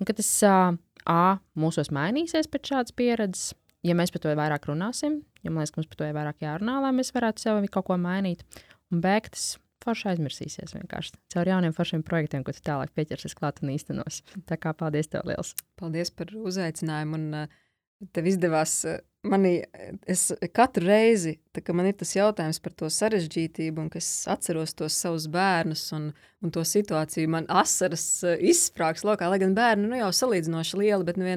[0.00, 0.76] Un, ka tas uh,
[1.08, 3.54] A, mūsos mainīsies pēc šādas pieredzes,
[3.86, 6.44] ja mēs par to vairāk runāsim, jo man liekas, ka mums par to ir vairāk
[6.44, 8.44] jārunā, lai mēs varētu sev kaut ko mainīt.
[8.92, 13.62] Un B, tas forši aizmirsīsies vienkārši caur jauniem foršiem projektiem, ko tu tālāk pieķersies klāt
[13.64, 14.20] un īstenos.
[14.48, 15.54] Tā kā paldies tev liels!
[15.80, 17.20] Paldies par uzaicinājumu!
[17.20, 19.60] Un, uh, tev izdevās uh, manī,
[20.08, 24.96] es katru reizi, kad man ir tas jautājums par to sarežģītību, un es atceros tos
[24.96, 26.10] savus bērnus un,
[26.40, 31.08] un to situāciju, man asaras uh, izsprāgs lokā, lai gan bērni nu, jau salīdzinoši lieli,
[31.10, 31.20] bet.
[31.20, 31.28] Nu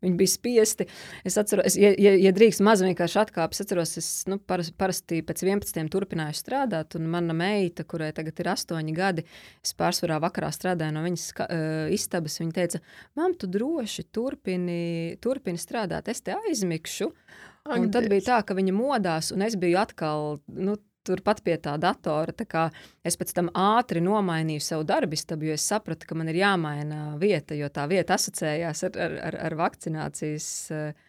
[0.00, 0.86] Viņi bija spiesti.
[1.28, 5.20] Es atceros, ja, ja, ja drīkst maz vienkārši atkāpties, es atceros, es nu, paras, parasti
[5.26, 5.82] pēc 11.
[5.92, 9.26] turpināju strādāt, un mana meita, kurai tagad ir 8 gadi,
[9.60, 12.38] es pārsvarā vakarā strādāju no viņas uh, istabas.
[12.40, 12.80] Viņa teica,
[13.20, 16.89] Mam, tu droši turpini, turpini strādāt, es te aizmigšu.
[17.70, 21.76] Un tad bija tā, ka viņa modās, un es biju atkal nu, turpat pie tā
[21.80, 22.32] datora.
[22.32, 22.66] Tā
[23.06, 27.56] es pēc tam ātri nomainīju savu darbistabu, jo es sapratu, ka man ir jāmaina vieta,
[27.58, 31.06] jo tā vieta asociējās ar, ar, ar, ar vakcinācijas uh,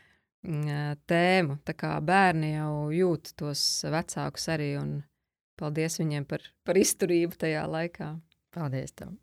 [1.08, 1.60] tēmu.
[1.68, 5.02] Tā kā bērni jau jūt tos vecākus arī, un
[5.60, 8.14] paldies viņiem par, par izturību tajā laikā.
[8.56, 9.14] Paldies tev!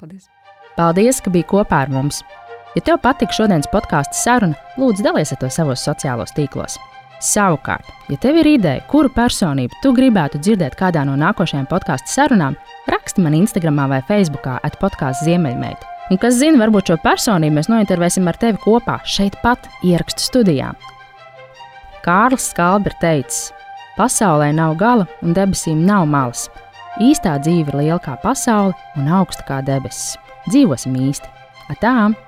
[0.00, 0.28] Paldies!
[0.74, 2.24] Paldies, ka biji kopā ar mums!
[2.74, 6.74] Ja tev patika šodienas podkāstu saruna, lūdzu, dalies to savos sociālos tīklos.
[7.22, 12.56] Savukārt, ja tev ir ideja, kuru personību tu gribētu dzirdēt kādā no nākošajām podkāstu sarunām,
[12.90, 15.92] raksti man Instagram vai Facebook atpodkāstu Ziemeļmeita.
[16.10, 20.74] Un kas zina, varbūt šo personību mēs nointervēsim ar tevi kopā šeit pat ierakstu studijā.
[22.04, 23.46] Kārlis Skalbi ir teicis,
[23.96, 26.48] pasaulē nav gala un debesīm nav malas.
[27.00, 30.18] Īstā dzīve ir liela kā pasaule un augsta kā debesis.
[30.50, 31.30] Dzīvosim īsti!
[31.72, 32.18] Atām!